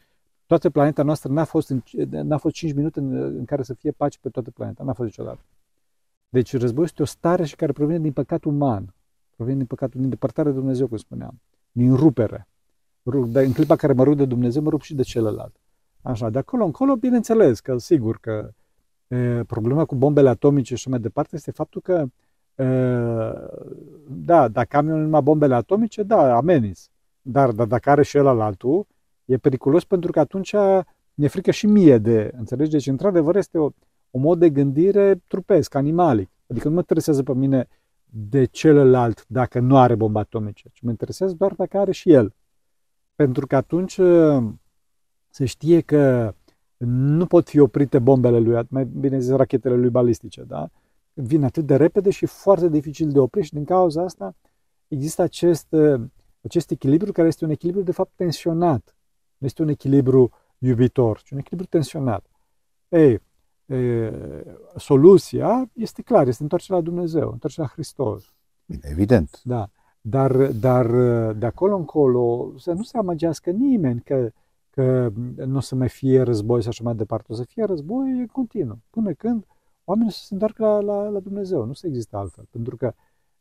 toată 0.46 0.70
planeta 0.70 1.04
noastră 1.04 1.32
n-a 1.32 1.44
fost, 1.44 1.74
n-a 2.10 2.38
fost 2.38 2.56
5 2.56 2.74
minute 2.74 3.00
în, 3.00 3.14
în 3.16 3.46
care 3.46 3.64
să 3.64 3.74
fie 3.74 3.92
pace 3.92 4.18
pe 4.22 4.30
toată 4.30 4.52
planeta, 4.52 4.84
n-a 4.84 4.94
fost 4.94 5.08
niciodată. 5.08 5.40
Deci 6.30 6.58
războiul 6.58 6.86
este 6.86 7.02
o 7.02 7.06
stare 7.06 7.46
și 7.46 7.56
care 7.56 7.72
provine 7.72 8.00
din 8.00 8.12
păcat 8.12 8.44
uman, 8.44 8.94
provine 9.36 9.58
din 9.58 9.66
păcatul, 9.66 10.00
din 10.00 10.10
depărtarea 10.10 10.52
de 10.52 10.58
Dumnezeu, 10.58 10.88
cum 10.88 10.98
spuneam, 10.98 11.42
din 11.72 11.96
rupere. 11.96 12.48
Dar 13.04 13.44
în 13.44 13.52
clipa 13.52 13.76
care 13.76 13.94
mă 13.94 14.04
rup 14.04 14.18
de 14.18 14.26
Dumnezeu, 14.26 14.62
mă 14.62 14.70
rup 14.70 14.82
și 14.82 14.96
de 14.96 15.04
celălalt. 15.04 15.56
Așa, 16.02 16.30
de 16.30 16.38
acolo 16.38 16.66
încolo, 16.66 16.96
bineînțeles 16.96 17.60
că 17.60 17.78
sigur 17.78 18.18
că 18.20 18.52
e, 19.08 19.44
problema 19.44 19.86
cu 19.86 19.96
bombele 19.96 20.30
atomice 20.30 20.76
și 20.76 20.90
mai 20.90 21.00
departe 21.00 21.36
este 21.36 21.52
faptul 21.52 21.82
că 21.82 21.92
e, 21.94 22.08
da, 24.08 24.48
dacă 24.48 24.78
am 24.78 24.88
eu 24.88 24.98
numai 24.98 25.22
bombele 25.22 25.56
atomice, 25.56 26.04
da, 26.04 26.36
amenis. 26.36 26.90
Dar, 27.22 27.52
dar 27.52 27.68
dacă 27.68 27.90
are 27.90 28.04
și 28.04 28.18
el 28.18 28.28
altul, 28.28 28.88
e 29.26 29.38
periculos 29.38 29.84
pentru 29.84 30.12
că 30.12 30.20
atunci 30.20 30.56
mi-e 31.14 31.28
frică 31.28 31.52
și 31.52 31.66
mie 31.66 31.98
de, 31.98 32.32
înțelegi? 32.38 32.72
Deci, 32.72 32.88
într-adevăr, 32.88 33.36
este 33.36 33.58
o, 33.58 33.70
un 34.10 34.22
mod 34.22 34.40
de 34.40 34.50
gândire 34.50 35.24
trupesc, 35.28 35.76
animalic. 35.76 36.30
Adică 36.48 36.68
nu 36.68 36.74
mă 36.74 36.80
interesează 36.80 37.24
pe 37.24 37.34
mine 37.34 37.68
de 38.06 38.46
celălalt 38.46 39.26
dacă 39.28 39.60
nu 39.60 39.78
are 39.78 39.96
bomba 39.96 40.20
atomice, 40.20 40.70
ci 40.74 40.82
mă 40.82 40.90
interesează 40.90 41.34
doar 41.38 41.54
dacă 41.54 41.78
are 41.78 41.92
și 41.92 42.12
el. 42.12 42.34
Pentru 43.16 43.48
că 43.48 43.56
atunci 43.56 43.98
uh, 43.98 44.44
se 45.30 45.46
știe 45.46 45.82
că 45.82 46.34
nu 46.78 47.26
pot 47.26 47.50
fi 47.50 47.60
oprite 47.60 48.00
bombele 48.00 48.40
lui, 48.40 48.66
mai 48.70 48.86
bine 48.86 49.20
zis 49.20 49.36
rachetele 49.36 49.76
lui 49.76 49.90
balistice, 49.90 50.44
da? 50.44 50.70
Vin 51.20 51.44
atât 51.44 51.66
de 51.66 51.76
repede 51.76 52.10
și 52.10 52.26
foarte 52.26 52.70
dificil 52.70 53.12
de 53.12 53.20
oprit 53.20 53.44
și 53.44 53.54
din 53.54 53.66
cauza 53.66 54.04
asta 54.04 54.36
există 54.88 55.22
acest, 55.22 55.68
uh, 55.70 56.02
acest 56.42 56.72
echilibru 56.72 57.12
care 57.12 57.28
este 57.28 57.46
un 57.46 57.52
echilibru 57.52 57.82
de 57.82 57.92
fapt 57.92 58.12
tensionat. 58.16 58.96
Nu 59.38 59.46
este 59.46 59.62
un 59.62 59.68
echilibru 59.68 60.32
iubitor, 60.58 61.22
ci 61.22 61.32
un 61.32 61.38
echilibru 61.38 61.68
tensionat. 61.68 62.26
Ei, 62.90 63.22
e, 63.66 64.12
soluția 64.76 65.70
este 65.74 66.02
clar, 66.02 66.28
este 66.28 66.44
întoarcerea 66.44 66.78
la 66.78 66.84
Dumnezeu, 66.84 67.32
întoarcerea 67.32 67.66
la 67.70 67.74
Hristos. 67.74 68.34
Evident. 68.82 69.40
Da. 69.44 69.70
Dar, 70.02 70.52
dar 70.52 70.88
de 71.34 71.46
acolo 71.46 71.76
încolo 71.76 72.54
să 72.58 72.72
nu 72.72 72.84
se 72.84 72.98
amăgească 72.98 73.50
nimeni 73.50 74.02
că, 74.02 74.30
că 74.70 75.12
nu 75.46 75.58
o 75.58 75.60
să 75.60 75.76
mai 75.76 75.90
fie 75.90 76.22
război 76.22 76.62
și 76.62 76.68
așa 76.68 76.84
mai 76.84 76.96
departe. 76.96 77.32
O 77.32 77.36
să 77.36 77.44
fie 77.44 77.64
război 77.64 78.28
continuu, 78.32 78.80
până 78.90 79.14
când 79.14 79.46
oamenii 79.90 80.12
să 80.12 80.20
se 80.22 80.34
întoarcă 80.34 80.64
la, 80.64 80.80
la, 80.80 81.08
la 81.08 81.20
Dumnezeu. 81.20 81.66
Nu 81.66 81.74
se 81.74 81.88
există 81.88 82.18
altfel. 82.18 82.48
Pentru 82.50 82.76
că, 82.76 82.94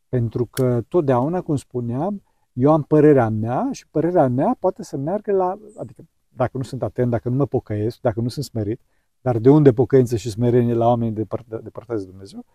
pentru 0.09 0.45
că 0.45 0.81
totdeauna, 0.87 1.41
cum 1.41 1.55
spuneam, 1.55 2.23
eu 2.53 2.71
am 2.71 2.83
părerea 2.83 3.29
mea 3.29 3.69
și 3.71 3.87
părerea 3.87 4.27
mea 4.27 4.55
poate 4.59 4.83
să 4.83 4.97
meargă 4.97 5.31
la, 5.31 5.59
adică 5.77 6.03
dacă 6.29 6.57
nu 6.57 6.63
sunt 6.63 6.83
atent, 6.83 7.09
dacă 7.11 7.29
nu 7.29 7.35
mă 7.35 7.45
pocăiesc, 7.45 8.01
dacă 8.01 8.21
nu 8.21 8.27
sunt 8.27 8.45
smerit, 8.45 8.81
dar 9.21 9.37
de 9.37 9.49
unde 9.49 9.73
pocăință 9.73 10.15
și 10.15 10.29
smerenie 10.29 10.73
la 10.73 10.87
oameni 10.87 11.15
depărtați 11.63 12.05
de 12.05 12.09
Dumnezeu? 12.09 12.45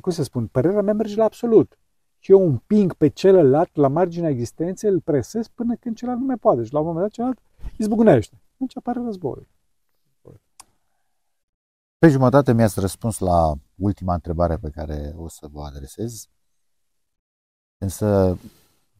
Cum 0.00 0.12
să 0.12 0.22
spun? 0.22 0.46
Părerea 0.46 0.82
mea 0.82 0.94
merge 0.94 1.16
la 1.16 1.24
absolut. 1.24 1.78
Și 2.18 2.32
eu 2.32 2.46
împing 2.46 2.92
pe 2.92 3.08
celălalt 3.08 3.76
la 3.76 3.88
marginea 3.88 4.30
existenței, 4.30 4.90
îl 4.90 5.00
presez 5.00 5.48
până 5.48 5.74
când 5.80 5.96
celălalt 5.96 6.20
nu 6.20 6.26
mai 6.26 6.36
poate. 6.36 6.64
Și 6.64 6.72
la 6.72 6.78
un 6.78 6.86
moment 6.86 7.04
dat 7.04 7.12
celălalt 7.12 7.38
izbucnește. 7.76 8.40
Atunci 8.54 8.76
apare 8.76 9.00
războiul. 9.04 9.46
Pe 11.98 12.08
jumătate 12.08 12.52
mi-ați 12.52 12.80
răspuns 12.80 13.18
la 13.18 13.54
ultima 13.74 14.14
întrebare 14.14 14.56
pe 14.56 14.70
care 14.70 15.12
o 15.16 15.28
să 15.28 15.48
vă 15.50 15.62
adresez. 15.62 16.28
Însă 17.78 18.38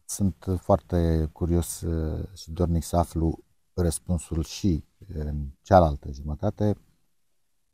sunt 0.05 0.45
foarte 0.57 1.29
curios 1.33 1.81
uh, 1.81 2.27
și 2.33 2.51
dornic 2.51 2.83
să 2.83 2.97
aflu 2.97 3.43
răspunsul 3.73 4.43
și 4.43 4.85
în 5.13 5.49
cealaltă 5.61 6.11
jumătate 6.11 6.77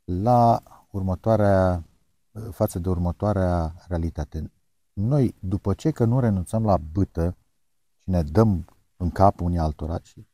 la 0.04 0.62
următoarea, 0.92 1.86
față 2.52 2.80
de 2.80 2.90
următoarea 2.90 3.76
realitate. 3.88 4.52
Noi, 4.94 5.36
după 5.40 5.74
ce 5.74 5.92
că 5.92 6.06
nu 6.06 6.20
renunțăm 6.20 6.66
la 6.66 6.78
bâtă 6.78 7.38
și 7.98 8.10
ne 8.10 8.24
dăm 8.24 8.66
în 8.98 9.10
cap 9.10 9.40
unii 9.40 9.58
altora, 9.58 10.00
și 10.02 10.28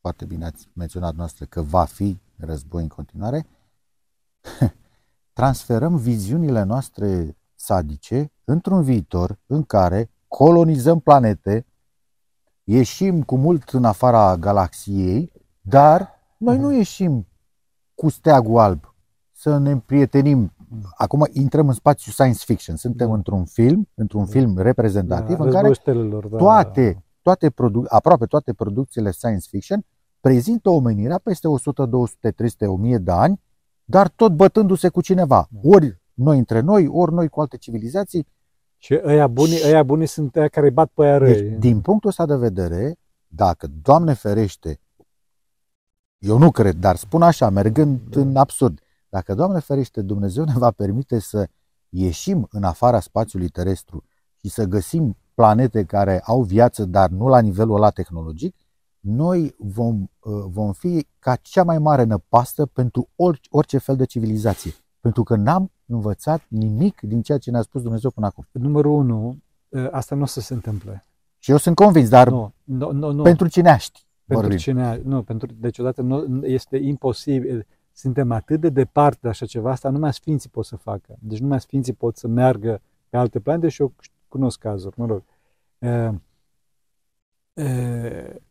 foarte 0.00 0.24
bine 0.24 0.44
ați 0.44 0.68
menționat 0.72 1.14
noastră 1.14 1.44
că 1.44 1.62
va 1.62 1.84
fi 1.84 2.18
război 2.36 2.82
în 2.82 2.88
continuare, 2.88 3.46
transferăm 5.32 5.96
viziunile 5.96 6.62
noastre 6.62 7.36
sadice 7.54 8.32
într-un 8.44 8.82
viitor 8.82 9.38
în 9.46 9.62
care 9.62 10.10
colonizăm 10.28 11.00
planete 11.00 11.66
ieșim 12.64 13.22
cu 13.22 13.36
mult 13.36 13.68
în 13.68 13.84
afara 13.84 14.36
galaxiei, 14.36 15.32
dar 15.60 16.10
noi 16.36 16.58
nu 16.58 16.72
ieșim 16.72 17.26
cu 17.94 18.08
steagul 18.08 18.58
alb 18.58 18.94
să 19.32 19.58
ne 19.58 19.70
împrietenim. 19.70 20.52
Acum 20.96 21.26
intrăm 21.32 21.68
în 21.68 21.74
spațiu 21.74 22.12
science 22.12 22.42
fiction. 22.44 22.76
Suntem 22.76 23.08
Da. 23.08 23.14
într-un 23.14 23.44
film, 23.44 23.88
într-un 23.94 24.26
film 24.26 24.58
reprezentativ 24.58 25.38
în 25.38 25.44
Războiul 25.44 25.52
care 25.52 25.72
stelelor, 25.72 26.26
da. 26.26 26.36
toate, 26.36 27.04
toate 27.22 27.50
produ- 27.50 27.84
aproape 27.88 28.26
toate 28.26 28.52
producțiile 28.52 29.10
science 29.10 29.46
fiction 29.50 29.84
prezintă 30.20 30.70
omenirea 30.70 31.18
peste 31.18 31.48
100, 31.48 31.86
200, 31.86 32.30
300, 32.30 32.66
1000 32.66 32.98
de 32.98 33.10
ani, 33.10 33.40
dar 33.88 34.08
tot 34.08 34.32
bătându-se 34.32 34.88
cu 34.88 35.00
cineva. 35.00 35.48
Da. 35.50 35.68
Ori 35.68 36.00
noi 36.14 36.38
între 36.38 36.60
noi, 36.60 36.86
ori 36.86 37.12
noi 37.12 37.28
cu 37.28 37.40
alte 37.40 37.56
civilizații. 37.56 38.26
Și 38.78 39.00
ăia 39.04 39.26
buni, 39.26 39.52
ăia 39.64 39.82
buni 39.82 40.06
sunt 40.06 40.36
ăia 40.36 40.48
care 40.48 40.70
bat 40.70 40.90
pe 40.94 41.04
aia 41.04 41.18
răi. 41.18 41.32
Deci, 41.32 41.58
din 41.58 41.80
punctul 41.80 42.10
ăsta 42.10 42.26
de 42.26 42.36
vedere, 42.36 42.98
dacă, 43.26 43.66
Doamne 43.82 44.12
ferește, 44.12 44.80
eu 46.18 46.38
nu 46.38 46.50
cred, 46.50 46.76
dar 46.76 46.96
spun 46.96 47.22
așa, 47.22 47.48
mergând 47.48 48.16
în 48.16 48.36
absurd, 48.36 48.80
dacă, 49.08 49.34
Doamne 49.34 49.58
ferește, 49.58 50.02
Dumnezeu 50.02 50.44
ne 50.44 50.54
va 50.56 50.70
permite 50.70 51.18
să 51.18 51.48
ieșim 51.88 52.46
în 52.50 52.62
afara 52.62 53.00
spațiului 53.00 53.48
terestru 53.48 54.04
și 54.40 54.48
să 54.48 54.64
găsim 54.64 55.16
planete 55.34 55.84
care 55.84 56.20
au 56.20 56.42
viață, 56.42 56.84
dar 56.84 57.10
nu 57.10 57.28
la 57.28 57.40
nivelul 57.40 57.76
ăla 57.76 57.90
tehnologic, 57.90 58.56
noi 59.06 59.54
vom, 59.58 60.00
uh, 60.20 60.32
vom 60.48 60.72
fi 60.72 61.06
ca 61.18 61.36
cea 61.36 61.64
mai 61.64 61.78
mare 61.78 62.04
năpastă 62.04 62.66
pentru 62.66 63.08
orice, 63.16 63.48
orice 63.52 63.78
fel 63.78 63.96
de 63.96 64.04
civilizație. 64.04 64.72
Pentru 65.00 65.22
că 65.22 65.36
n-am 65.36 65.70
învățat 65.86 66.42
nimic 66.48 67.00
din 67.00 67.22
ceea 67.22 67.38
ce 67.38 67.50
ne-a 67.50 67.62
spus 67.62 67.82
Dumnezeu 67.82 68.10
până 68.10 68.26
acum. 68.26 68.46
Numărul 68.52 68.92
unu, 68.92 69.38
ă, 69.72 69.88
asta 69.92 70.14
nu 70.14 70.22
o 70.22 70.26
să 70.26 70.40
se 70.40 70.54
întâmple. 70.54 71.06
Și 71.38 71.50
eu 71.50 71.56
sunt 71.56 71.76
convins, 71.76 72.08
dar 72.08 72.28
Nu, 72.28 72.52
nu, 72.64 72.92
nu, 72.92 73.12
nu. 73.12 73.22
pentru 73.22 73.48
cineaști 73.48 74.06
pentru 74.26 74.46
vorbim. 74.46 74.56
cine, 74.56 75.00
nu, 75.04 75.22
pentru, 75.22 75.48
deci 75.58 75.78
odată 75.78 76.02
nu, 76.02 76.46
este 76.46 76.76
imposibil, 76.76 77.66
suntem 77.92 78.32
atât 78.32 78.60
de 78.60 78.68
departe 78.68 79.18
de 79.22 79.28
așa 79.28 79.46
ceva, 79.46 79.70
asta 79.70 79.90
numai 79.90 80.12
sfinții 80.12 80.50
pot 80.50 80.64
să 80.64 80.76
facă. 80.76 81.16
Deci 81.20 81.38
numai 81.40 81.60
sfinții 81.60 81.92
pot 81.92 82.16
să 82.16 82.28
meargă 82.28 82.80
pe 83.08 83.16
alte 83.16 83.40
planete 83.40 83.68
și 83.68 83.80
eu 83.80 83.92
cunosc 84.28 84.58
cazuri, 84.58 85.00
mă 85.00 85.06
rog. 85.06 85.22
E, 85.78 86.12
e, 87.62 88.42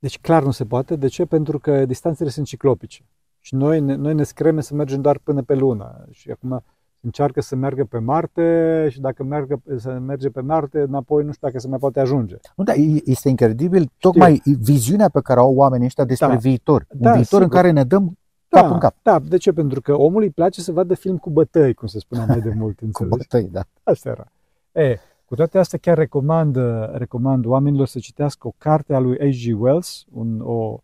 deci 0.00 0.18
clar 0.20 0.42
nu 0.42 0.50
se 0.50 0.64
poate. 0.64 0.96
De 0.96 1.06
ce? 1.06 1.24
Pentru 1.24 1.58
că 1.58 1.84
distanțele 1.86 2.28
sunt 2.30 2.46
ciclopice. 2.46 3.02
Și 3.40 3.54
noi, 3.54 3.80
ne- 3.80 3.94
noi 3.94 4.14
ne 4.14 4.22
screme 4.22 4.60
să 4.60 4.74
mergem 4.74 5.00
doar 5.00 5.18
până 5.22 5.42
pe 5.42 5.54
lună. 5.54 6.04
Și 6.10 6.30
acum 6.30 6.62
încearcă 7.00 7.40
să 7.40 7.56
meargă 7.56 7.84
pe 7.84 7.98
Marte 7.98 8.86
și 8.90 9.00
dacă 9.00 9.24
meargă, 9.24 9.62
să 9.76 9.90
merge 9.90 10.28
pe 10.30 10.40
Marte, 10.40 10.80
înapoi 10.80 11.24
nu 11.24 11.32
știu 11.32 11.46
dacă 11.46 11.58
se 11.60 11.68
mai 11.68 11.78
poate 11.78 12.00
ajunge. 12.00 12.36
Nu, 12.56 12.64
da, 12.64 12.74
e- 12.74 13.02
este 13.04 13.28
incredibil 13.28 13.90
tocmai 13.98 14.42
viziunea 14.44 15.08
pe 15.08 15.20
care 15.20 15.40
o 15.40 15.42
au 15.42 15.54
oamenii 15.54 15.86
ăștia 15.86 16.04
despre 16.04 16.26
Da. 16.28 16.34
viitor. 16.36 16.86
Un 16.88 16.98
Da, 17.00 17.12
viitor 17.12 17.40
în 17.40 17.46
sigur. 17.46 17.60
care 17.60 17.70
ne 17.70 17.84
dăm 17.84 18.18
cap 18.48 18.66
Da, 18.68 18.72
în 18.74 18.78
cap. 18.78 18.94
da, 19.02 19.18
de 19.18 19.36
ce? 19.36 19.52
Pentru 19.52 19.80
că 19.80 19.94
omului 19.96 20.26
îi 20.26 20.32
place 20.32 20.60
să 20.60 20.72
vadă 20.72 20.94
film 20.94 21.16
cu 21.16 21.30
bătăi, 21.30 21.74
cum 21.74 21.86
se 21.88 21.98
spunea 21.98 22.24
mai 22.24 22.40
de 22.40 22.52
mult, 22.56 22.78
Cu 22.78 22.84
înțelegi? 22.84 23.16
bătăi, 23.16 23.48
da. 23.52 23.62
Asta 23.82 24.08
era. 24.08 24.24
E, 24.84 24.98
cu 25.30 25.36
toate 25.36 25.58
astea 25.58 25.78
chiar 25.78 25.96
recomand, 25.96 26.56
recomand 26.92 27.44
oamenilor 27.44 27.86
să 27.86 27.98
citească 27.98 28.46
o 28.46 28.54
carte 28.58 28.94
a 28.94 28.98
lui 28.98 29.16
H.G. 29.16 29.60
Wells, 29.60 30.06
un, 30.12 30.40
o, 30.40 30.78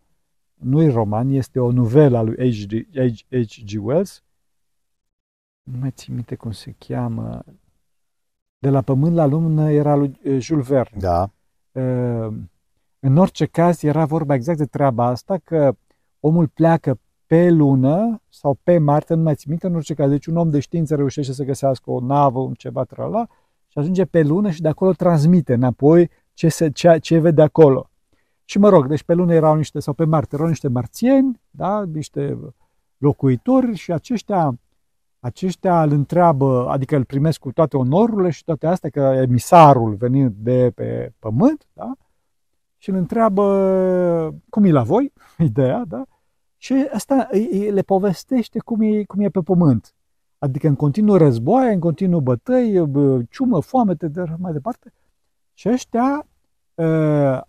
nu 0.53 0.81
e 0.81 0.89
roman, 0.89 1.29
este 1.29 1.59
o 1.59 1.71
novelă 1.71 2.17
a 2.17 2.21
lui 2.21 2.35
H.G. 2.35 2.87
H.G. 3.29 3.85
Wells. 3.85 4.23
Nu 5.63 5.77
mai 5.79 5.91
țin 5.91 6.13
minte 6.13 6.35
cum 6.35 6.51
se 6.51 6.75
cheamă. 6.77 7.43
De 8.57 8.69
la 8.69 8.81
pământ 8.81 9.15
la 9.15 9.25
lumină 9.25 9.71
era 9.71 9.95
lui 9.95 10.19
eh, 10.23 10.39
Jules 10.39 10.67
Verne. 10.67 10.99
Da. 10.99 11.31
Uh, 11.71 12.33
în 12.99 13.17
orice 13.17 13.45
caz 13.45 13.83
era 13.83 14.05
vorba 14.05 14.33
exact 14.33 14.57
de 14.57 14.65
treaba 14.65 15.05
asta, 15.05 15.37
că 15.43 15.75
omul 16.19 16.47
pleacă 16.47 16.99
pe 17.25 17.49
lună 17.49 18.21
sau 18.29 18.59
pe 18.63 18.77
Marte, 18.77 19.13
nu 19.13 19.21
mai 19.21 19.35
țin 19.35 19.49
minte, 19.49 19.67
în 19.67 19.75
orice 19.75 19.93
caz. 19.93 20.09
Deci 20.09 20.25
un 20.25 20.37
om 20.37 20.49
de 20.49 20.59
știință 20.59 20.95
reușește 20.95 21.33
să 21.33 21.43
găsească 21.43 21.91
o 21.91 21.99
navă, 21.99 22.39
un 22.39 22.53
ceva, 22.53 22.83
trala, 22.83 23.27
și 23.77 23.83
ajunge 23.83 24.05
pe 24.05 24.21
lună 24.21 24.49
și 24.49 24.61
de 24.61 24.67
acolo 24.67 24.91
transmite 24.91 25.53
înapoi 25.53 26.09
ce, 26.33 26.49
se, 26.49 26.69
ce, 26.69 26.97
ce 26.99 27.19
vede 27.19 27.41
acolo. 27.41 27.89
Și 28.45 28.59
mă 28.59 28.69
rog, 28.69 28.87
deci 28.87 29.03
pe 29.03 29.13
lună 29.13 29.33
erau 29.33 29.55
niște, 29.55 29.79
sau 29.79 29.93
pe 29.93 30.05
Marte 30.05 30.35
erau 30.35 30.47
niște 30.47 30.67
marțieni, 30.67 31.41
da, 31.49 31.83
niște 31.83 32.37
locuitori 32.97 33.75
și 33.75 33.91
aceștia, 33.91 34.59
aceștia 35.19 35.83
îl 35.83 35.91
întreabă, 35.91 36.67
adică 36.69 36.95
îl 36.95 37.05
primesc 37.05 37.39
cu 37.39 37.51
toate 37.51 37.77
onorurile 37.77 38.29
și 38.29 38.43
toate 38.43 38.67
astea, 38.67 38.89
că 38.89 38.99
emisarul 38.99 39.93
venind 39.95 40.33
de 40.37 40.71
pe 40.75 41.13
pământ, 41.19 41.67
da, 41.73 41.93
și 42.77 42.89
îl 42.89 42.95
întreabă 42.95 44.35
cum 44.49 44.63
e 44.63 44.71
la 44.71 44.83
voi, 44.83 45.13
ideea, 45.49 45.83
da, 45.87 46.05
și 46.57 46.87
asta 46.93 47.27
îi- 47.31 47.49
îi- 47.51 47.71
le 47.71 47.81
povestește 47.81 48.59
cum 48.59 48.81
e, 48.81 49.03
cum 49.03 49.19
e 49.19 49.29
pe 49.29 49.41
pământ. 49.41 49.95
Adică 50.37 50.67
în 50.67 50.75
continuu 50.75 51.15
războaie, 51.15 51.73
în 51.73 51.79
continuu 51.79 52.19
bătăi, 52.19 52.85
bă, 52.85 53.21
ciumă, 53.29 53.61
foamete, 53.61 54.07
de 54.07 54.23
mai 54.37 54.51
departe. 54.51 54.93
Și 55.53 55.69
ăștia, 55.69 56.27
uh, 56.73 57.41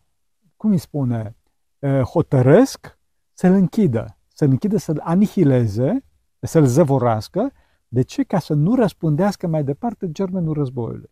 cum 0.57 0.70
îi 0.70 0.79
spune, 0.79 1.37
uh, 1.79 2.01
hotărăsc 2.01 2.98
să-l 3.33 3.53
închidă, 3.53 4.18
să-l 4.29 4.51
închidă, 4.51 4.77
să-l 4.77 5.01
anihileze, 5.05 6.05
să-l 6.40 6.64
zăvorască. 6.64 7.53
De 7.88 8.03
ce? 8.03 8.22
Ca 8.22 8.38
să 8.38 8.55
nu 8.55 8.74
răspundească 8.74 9.46
mai 9.46 9.64
departe 9.64 10.11
germenul 10.11 10.55
războiului. 10.55 11.11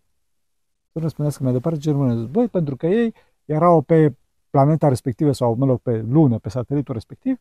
Să 0.82 0.92
nu 0.92 1.00
răspundească 1.00 1.42
mai 1.42 1.52
departe 1.52 1.78
germenul 1.78 2.14
război, 2.14 2.48
pentru 2.48 2.76
că 2.76 2.86
ei 2.86 3.14
erau 3.44 3.80
pe 3.80 4.16
planeta 4.50 4.88
respectivă 4.88 5.32
sau, 5.32 5.54
mă 5.54 5.66
rog, 5.66 5.78
pe 5.78 6.04
lună, 6.08 6.38
pe 6.38 6.48
satelitul 6.48 6.94
respectiv, 6.94 7.38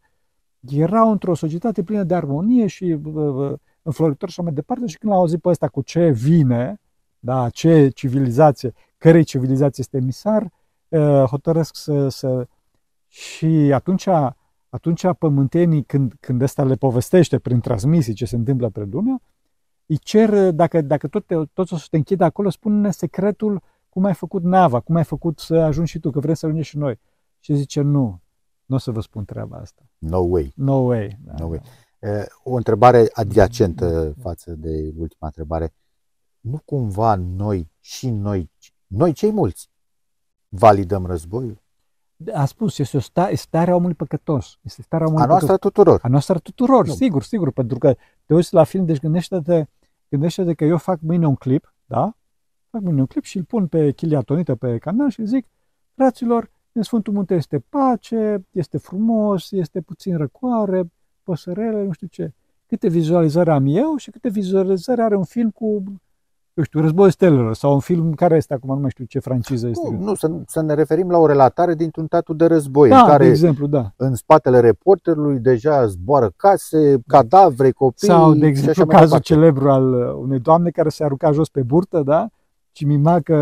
erau 0.59 1.11
într-o 1.11 1.33
societate 1.33 1.83
plină 1.83 2.03
de 2.03 2.15
armonie 2.15 2.67
și 2.67 2.97
uh, 3.03 3.53
înfloritor 3.85 4.29
și 4.29 4.35
așa 4.37 4.47
mai 4.47 4.53
departe 4.55 4.85
și 4.85 4.97
când 4.97 5.11
l-au 5.11 5.21
auzit 5.21 5.41
pe 5.41 5.49
ăsta 5.49 5.67
cu 5.67 5.81
ce 5.81 6.09
vine, 6.09 6.81
da, 7.19 7.49
ce 7.49 7.89
civilizație, 7.89 8.73
cărei 8.97 9.23
civilizație 9.23 9.83
este 9.83 9.97
emisar, 9.97 10.51
uh, 10.87 11.23
hotărăsc 11.23 11.75
să, 11.75 12.07
să... 12.09 12.47
Și 13.07 13.45
atunci, 13.73 14.07
atunci 14.69 15.05
pământenii, 15.19 15.83
când, 15.83 16.13
când 16.19 16.41
ăsta 16.41 16.63
le 16.63 16.75
povestește 16.75 17.39
prin 17.39 17.59
transmisii 17.59 18.13
ce 18.13 18.25
se 18.25 18.35
întâmplă 18.35 18.69
pe 18.69 18.87
lună, 18.91 19.21
îi 19.85 19.97
cer, 19.97 20.51
dacă, 20.51 20.81
dacă 20.81 21.07
tot, 21.07 21.25
te, 21.25 21.35
tot 21.53 21.71
o 21.71 21.77
să 21.77 21.87
te 21.89 21.97
închide 21.97 22.23
acolo, 22.23 22.49
spune-ne 22.49 22.91
secretul 22.91 23.61
cum 23.89 24.05
ai 24.05 24.13
făcut 24.13 24.43
nava, 24.43 24.79
cum 24.79 24.95
ai 24.95 25.03
făcut 25.03 25.39
să 25.39 25.55
ajungi 25.55 25.91
și 25.91 25.99
tu, 25.99 26.11
că 26.11 26.19
vrem 26.19 26.33
să 26.33 26.45
ajungem 26.45 26.67
și 26.67 26.77
noi. 26.77 26.99
Și 27.39 27.55
zice, 27.55 27.81
nu, 27.81 28.21
nu 28.65 28.75
o 28.75 28.79
să 28.79 28.91
vă 28.91 29.01
spun 29.01 29.25
treaba 29.25 29.57
asta. 29.57 29.81
No 29.97 30.17
way. 30.19 30.53
No 30.55 30.73
way. 30.75 31.17
Da, 31.23 31.33
No 31.37 31.45
way. 31.45 31.57
da. 31.57 31.69
E, 32.05 32.25
O 32.43 32.53
întrebare 32.55 33.09
adiacentă 33.13 34.13
față 34.21 34.51
de 34.51 34.93
ultima 34.97 35.27
întrebare. 35.27 35.73
Nu 36.39 36.61
cumva 36.65 37.15
noi 37.15 37.71
și 37.79 38.09
noi, 38.09 38.51
noi 38.87 39.13
cei 39.13 39.31
mulți, 39.31 39.69
validăm 40.49 41.05
războiul? 41.05 41.63
A 42.33 42.45
spus, 42.45 42.77
este 42.77 42.97
o 42.97 42.99
sta, 42.99 43.21
este 43.29 43.35
starea 43.47 43.75
omului 43.75 43.95
păcătos. 43.95 44.59
Este 44.61 44.81
starea 44.81 45.05
omului 45.07 45.23
A 45.23 45.27
noastră 45.27 45.47
păcătos. 45.51 45.71
tuturor. 45.71 45.99
A 46.03 46.07
noastră 46.07 46.33
a 46.33 46.37
tuturor, 46.37 46.85
Nu. 46.87 46.93
sigur, 46.93 47.23
sigur, 47.23 47.51
pentru 47.51 47.77
că 47.77 47.95
te 48.25 48.33
uiți 48.33 48.53
la 48.53 48.63
film, 48.63 48.85
deci 48.85 48.99
gândește-te, 48.99 49.65
gândește-te 50.09 50.53
că 50.53 50.63
eu 50.65 50.77
fac 50.77 50.99
mâine 51.01 51.27
un 51.27 51.35
clip, 51.35 51.73
da? 51.85 52.15
Fac 52.69 52.81
mâine 52.81 52.99
un 52.99 53.05
clip 53.05 53.23
și 53.23 53.37
îl 53.37 53.43
pun 53.43 53.67
pe 53.67 53.91
chiliatonită 53.91 54.55
pe 54.55 54.77
canal 54.77 55.09
și 55.09 55.25
zic, 55.25 55.47
fraților, 55.95 56.51
în 56.71 56.83
Sfântul 56.83 57.13
Munte 57.13 57.35
este 57.35 57.59
pace, 57.59 58.47
este 58.51 58.77
frumos, 58.77 59.51
este 59.51 59.81
puțin 59.81 60.17
răcoare, 60.17 60.91
păsărele, 61.25 61.83
nu 61.83 61.91
știu 61.91 62.07
ce. 62.07 62.33
Câte 62.67 62.87
vizualizări 62.87 63.49
am 63.49 63.65
eu 63.67 63.95
și 63.97 64.11
câte 64.11 64.29
vizualizări 64.29 65.01
are 65.01 65.15
un 65.15 65.23
film 65.23 65.49
cu, 65.49 65.83
eu 66.53 66.63
știu, 66.63 66.81
Războiul 66.81 67.11
Stelelor 67.11 67.53
sau 67.55 67.73
un 67.73 67.79
film 67.79 68.13
care 68.13 68.35
este 68.35 68.53
acum, 68.53 68.73
nu 68.73 68.79
mai 68.79 68.89
știu 68.89 69.05
ce 69.05 69.19
franciză 69.19 69.67
este. 69.67 69.89
Nu, 69.91 70.03
nu 70.03 70.15
să, 70.15 70.31
să 70.47 70.61
ne 70.61 70.73
referim 70.73 71.09
la 71.09 71.17
o 71.17 71.25
relatare 71.27 71.75
dintr-un 71.75 72.07
teatru 72.07 72.33
de 72.33 72.45
război, 72.45 72.89
da, 72.89 72.99
în 72.99 73.07
care 73.07 73.23
de 73.23 73.29
exemplu, 73.29 73.67
da. 73.67 73.91
în 73.95 74.15
spatele 74.15 74.59
reporterului 74.59 75.39
deja 75.39 75.85
zboară 75.85 76.31
case, 76.35 76.97
cadavre, 77.07 77.71
copii 77.71 78.07
Sau, 78.07 78.33
de 78.33 78.39
și 78.39 78.45
exemplu, 78.45 78.71
așa 78.71 78.85
mai 78.85 78.95
cazul 78.95 79.07
departe. 79.07 79.33
celebru 79.33 79.69
al 79.69 79.93
uh, 79.93 80.13
unei 80.21 80.39
doamne 80.39 80.69
care 80.69 80.89
se 80.89 81.03
arunca 81.03 81.31
jos 81.31 81.49
pe 81.49 81.63
burtă, 81.63 82.01
da? 82.05 82.29
Și 82.77 82.85
mima 82.85 83.19
că 83.19 83.35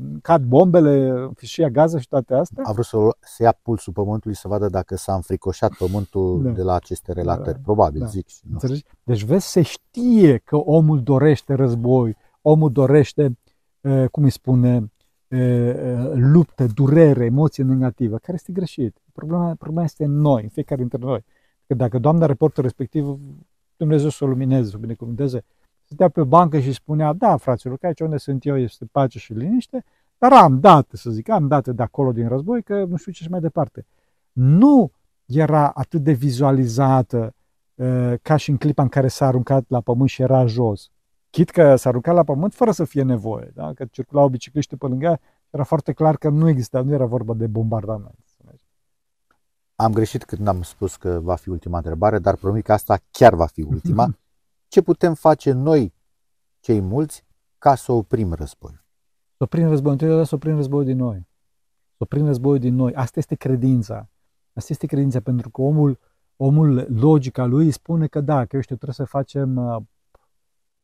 uh, 0.00 0.18
cad 0.22 0.42
bombele, 0.42 1.28
fâșia 1.34 1.68
gază 1.68 1.98
și 1.98 2.08
toate 2.08 2.34
astea. 2.34 2.62
A 2.66 2.72
vrut 2.72 2.84
să, 2.84 2.96
să 3.20 3.42
ia 3.42 3.58
pulsul 3.62 3.92
pământului 3.92 4.36
să 4.36 4.48
vadă 4.48 4.68
dacă 4.68 4.96
s-a 4.96 5.14
înfricoșat 5.14 5.72
pământul 5.74 6.42
Da. 6.42 6.50
de 6.50 6.62
la 6.62 6.74
aceste 6.74 7.12
relatări. 7.12 7.56
Da, 7.56 7.62
Probabil, 7.62 8.00
da. 8.00 8.06
zic. 8.06 8.26
Nu. 8.42 8.52
Înțelegi? 8.52 8.84
Deci 9.02 9.24
vezi, 9.24 9.46
se 9.46 9.62
știe 9.62 10.36
că 10.38 10.56
omul 10.56 11.02
dorește 11.02 11.54
război, 11.54 12.16
omul 12.42 12.72
dorește, 12.72 13.38
uh, 13.80 14.04
cum 14.10 14.24
îi 14.24 14.30
spune, 14.30 14.92
uh, 15.28 15.38
uh, 15.38 16.10
luptă, 16.14 16.66
durere, 16.74 17.24
emoție 17.24 17.64
negativă, 17.64 18.16
care 18.16 18.32
este 18.34 18.52
greșit. 18.52 18.96
Problema, 19.12 19.54
problema 19.58 19.84
este 19.84 20.04
în 20.04 20.20
noi, 20.20 20.42
în 20.42 20.48
fiecare 20.48 20.80
dintre 20.80 20.98
noi. 20.98 21.24
Că 21.66 21.74
dacă 21.74 21.98
doamna 21.98 22.26
reporter 22.26 22.64
respectiv, 22.64 23.18
Dumnezeu 23.76 24.08
să 24.08 24.24
o 24.24 24.26
lumineze, 24.26 24.70
să 24.70 24.76
o 24.76 24.80
binecuvânteze, 24.80 25.44
stătea 25.88 26.08
pe 26.08 26.24
bancă 26.24 26.58
și 26.58 26.72
spunea, 26.72 27.12
da, 27.12 27.36
fraților, 27.36 27.78
că 27.78 27.86
aici 27.86 28.00
unde 28.00 28.16
sunt 28.16 28.44
eu 28.44 28.58
este 28.58 28.84
pace 28.84 29.18
și 29.18 29.32
liniște, 29.32 29.84
Dar 30.18 30.32
am 30.32 30.60
date, 30.60 30.96
să 30.96 31.10
zic, 31.10 31.28
am 31.28 31.46
date 31.46 31.72
de 31.72 31.82
acolo 31.82 32.12
din 32.12 32.28
război, 32.28 32.62
că 32.62 32.84
nu 32.84 32.96
știu 32.96 33.12
ce 33.12 33.22
și 33.22 33.30
mai 33.30 33.40
departe. 33.40 33.86
Nu 34.32 34.92
era 35.26 35.68
atât 35.68 36.02
de 36.02 36.12
vizualizată 36.12 37.34
uh, 37.74 38.14
ca 38.22 38.36
și 38.36 38.50
în 38.50 38.56
clipa 38.56 38.82
în 38.82 38.88
care 38.88 39.08
s-a 39.08 39.26
aruncat 39.26 39.64
la 39.68 39.80
pământ 39.80 40.08
și 40.08 40.22
era 40.22 40.46
jos. 40.46 40.90
Chit 41.30 41.50
că 41.50 41.76
s-a 41.76 41.88
aruncat 41.88 42.14
la 42.14 42.24
pământ 42.24 42.54
fără 42.54 42.70
să 42.70 42.84
fie 42.84 43.02
nevoie, 43.02 43.50
da? 43.54 43.72
că 43.74 43.84
circulau 43.84 44.28
bicicliști 44.28 44.76
pe 44.76 44.86
lângă 44.86 45.20
era 45.50 45.64
foarte 45.64 45.92
clar 45.92 46.16
că 46.16 46.28
nu 46.28 46.48
exista, 46.48 46.80
nu 46.80 46.92
era 46.92 47.04
vorba 47.04 47.34
de 47.34 47.46
bombardament. 47.46 48.18
Am 49.74 49.92
greșit 49.92 50.24
când 50.24 50.46
am 50.46 50.62
spus 50.62 50.96
că 50.96 51.20
va 51.22 51.34
fi 51.34 51.48
ultima 51.48 51.76
întrebare, 51.76 52.18
dar 52.18 52.36
promit 52.36 52.64
că 52.64 52.72
asta 52.72 52.98
chiar 53.10 53.34
va 53.34 53.46
fi 53.46 53.62
ultima. 53.62 54.14
Ce 54.68 54.82
putem 54.82 55.14
face 55.14 55.52
noi, 55.52 55.94
cei 56.60 56.80
mulți, 56.80 57.24
ca 57.58 57.74
să 57.74 57.92
oprim 57.92 58.32
războiul? 58.32 58.84
Să 59.36 59.44
oprim 59.44 59.68
războiul, 59.68 59.98
întâi 60.00 60.16
de 60.16 60.24
să 60.24 60.34
oprim 60.34 60.56
războiul 60.56 60.84
din 60.84 60.96
noi. 60.96 61.28
Să 61.88 61.96
oprim 61.98 62.26
războiul 62.26 62.58
din 62.58 62.74
noi. 62.74 62.94
Asta 62.94 63.18
este 63.18 63.34
credința. 63.34 64.10
Asta 64.52 64.72
este 64.72 64.86
credința, 64.86 65.20
pentru 65.20 65.50
că 65.50 65.60
omul, 65.60 65.98
omul 66.36 66.86
logica 66.88 67.44
lui 67.44 67.70
spune 67.70 68.06
că 68.06 68.20
da, 68.20 68.44
că 68.44 68.56
eu 68.56 68.62
știu, 68.62 68.76
trebuie 68.76 68.94
să 68.94 69.04
facem 69.04 69.56
uh, 69.56 69.82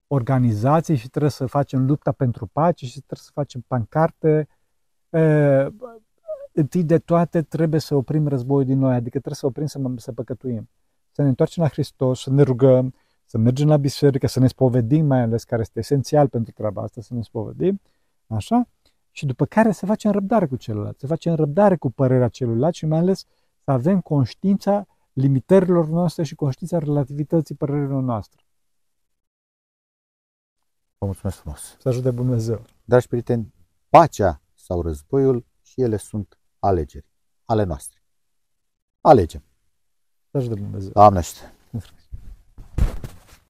organizații 0.07 0.97
și 0.97 1.09
trebuie 1.09 1.31
să 1.31 1.47
facem 1.47 1.87
lupta 1.87 2.13
pentru 2.13 2.47
pace 2.47 2.87
și 2.87 3.01
trebuie 3.01 3.19
să 3.25 3.31
facem 3.33 3.65
pancarte. 3.67 4.49
Uh, 5.09 5.67
întâi 6.53 6.85
de 6.85 6.99
toate 6.99 7.43
trebuie 7.43 7.81
să 7.81 7.95
oprim 7.95 8.29
războiul 8.29 8.65
din 8.65 8.79
noi, 8.79 8.95
adică 8.95 9.19
trebuie 9.19 9.35
să 9.35 9.47
oprim 9.47 9.67
să, 9.67 9.81
să 9.97 10.13
păcătuim. 10.13 10.69
Să 11.11 11.23
ne 11.23 11.29
întoarcem 11.29 11.63
la 11.63 11.69
Hristos, 11.69 12.21
să 12.21 12.31
ne 12.31 12.43
rugăm, 12.43 12.95
să 13.35 13.41
mergem 13.41 13.69
la 13.69 13.77
biserică, 13.77 14.27
să 14.27 14.41
ne 14.41 14.47
spovedim 14.47 15.07
mai 15.07 15.21
ales, 15.21 15.45
care 15.45 15.61
este 15.61 15.79
esențial 15.79 16.29
pentru 16.29 16.53
treaba 16.53 16.83
asta, 16.83 17.01
să 17.01 17.15
ne 17.15 17.23
spovedim, 17.23 17.81
așa? 18.27 18.69
Și 19.11 19.27
după 19.27 19.45
care 19.45 19.73
să 19.73 19.87
facem 19.87 20.11
răbdare 20.11 20.47
cu 20.47 20.57
celălalt, 20.57 20.99
să 20.99 21.07
facem 21.07 21.35
răbdare 21.35 21.77
cu 21.77 21.91
părerea 21.91 22.29
celuilalt 22.29 22.75
și 22.75 22.87
mai 22.87 22.99
ales 22.99 23.27
să 23.65 23.71
avem 23.71 24.01
conștiința 24.01 24.87
limitărilor 25.13 25.87
noastre 25.89 26.23
și 26.23 26.35
conștiința 26.35 26.79
relativității 26.79 27.55
părerilor 27.55 28.03
noastre. 28.03 28.45
Vă 30.99 31.07
mulțumesc 31.07 31.37
frumos. 31.37 31.77
Să 31.79 31.89
ajute 31.89 32.11
Dumnezeu. 32.11 32.63
Dragi 32.85 33.09
prieteni, 33.09 33.55
pacea 33.89 34.41
sau 34.55 34.83
războiul 34.83 35.45
și 35.63 35.81
ele 35.81 35.97
sunt 35.97 36.39
alegeri 36.59 37.07
ale 37.45 37.65
noastre. 37.65 38.03
Alegem. 39.01 39.43
Să 40.31 40.37
ajute 40.37 40.55
Dumnezeu. 40.55 40.91
Doamne 40.91 41.19
ajută. 41.19 41.53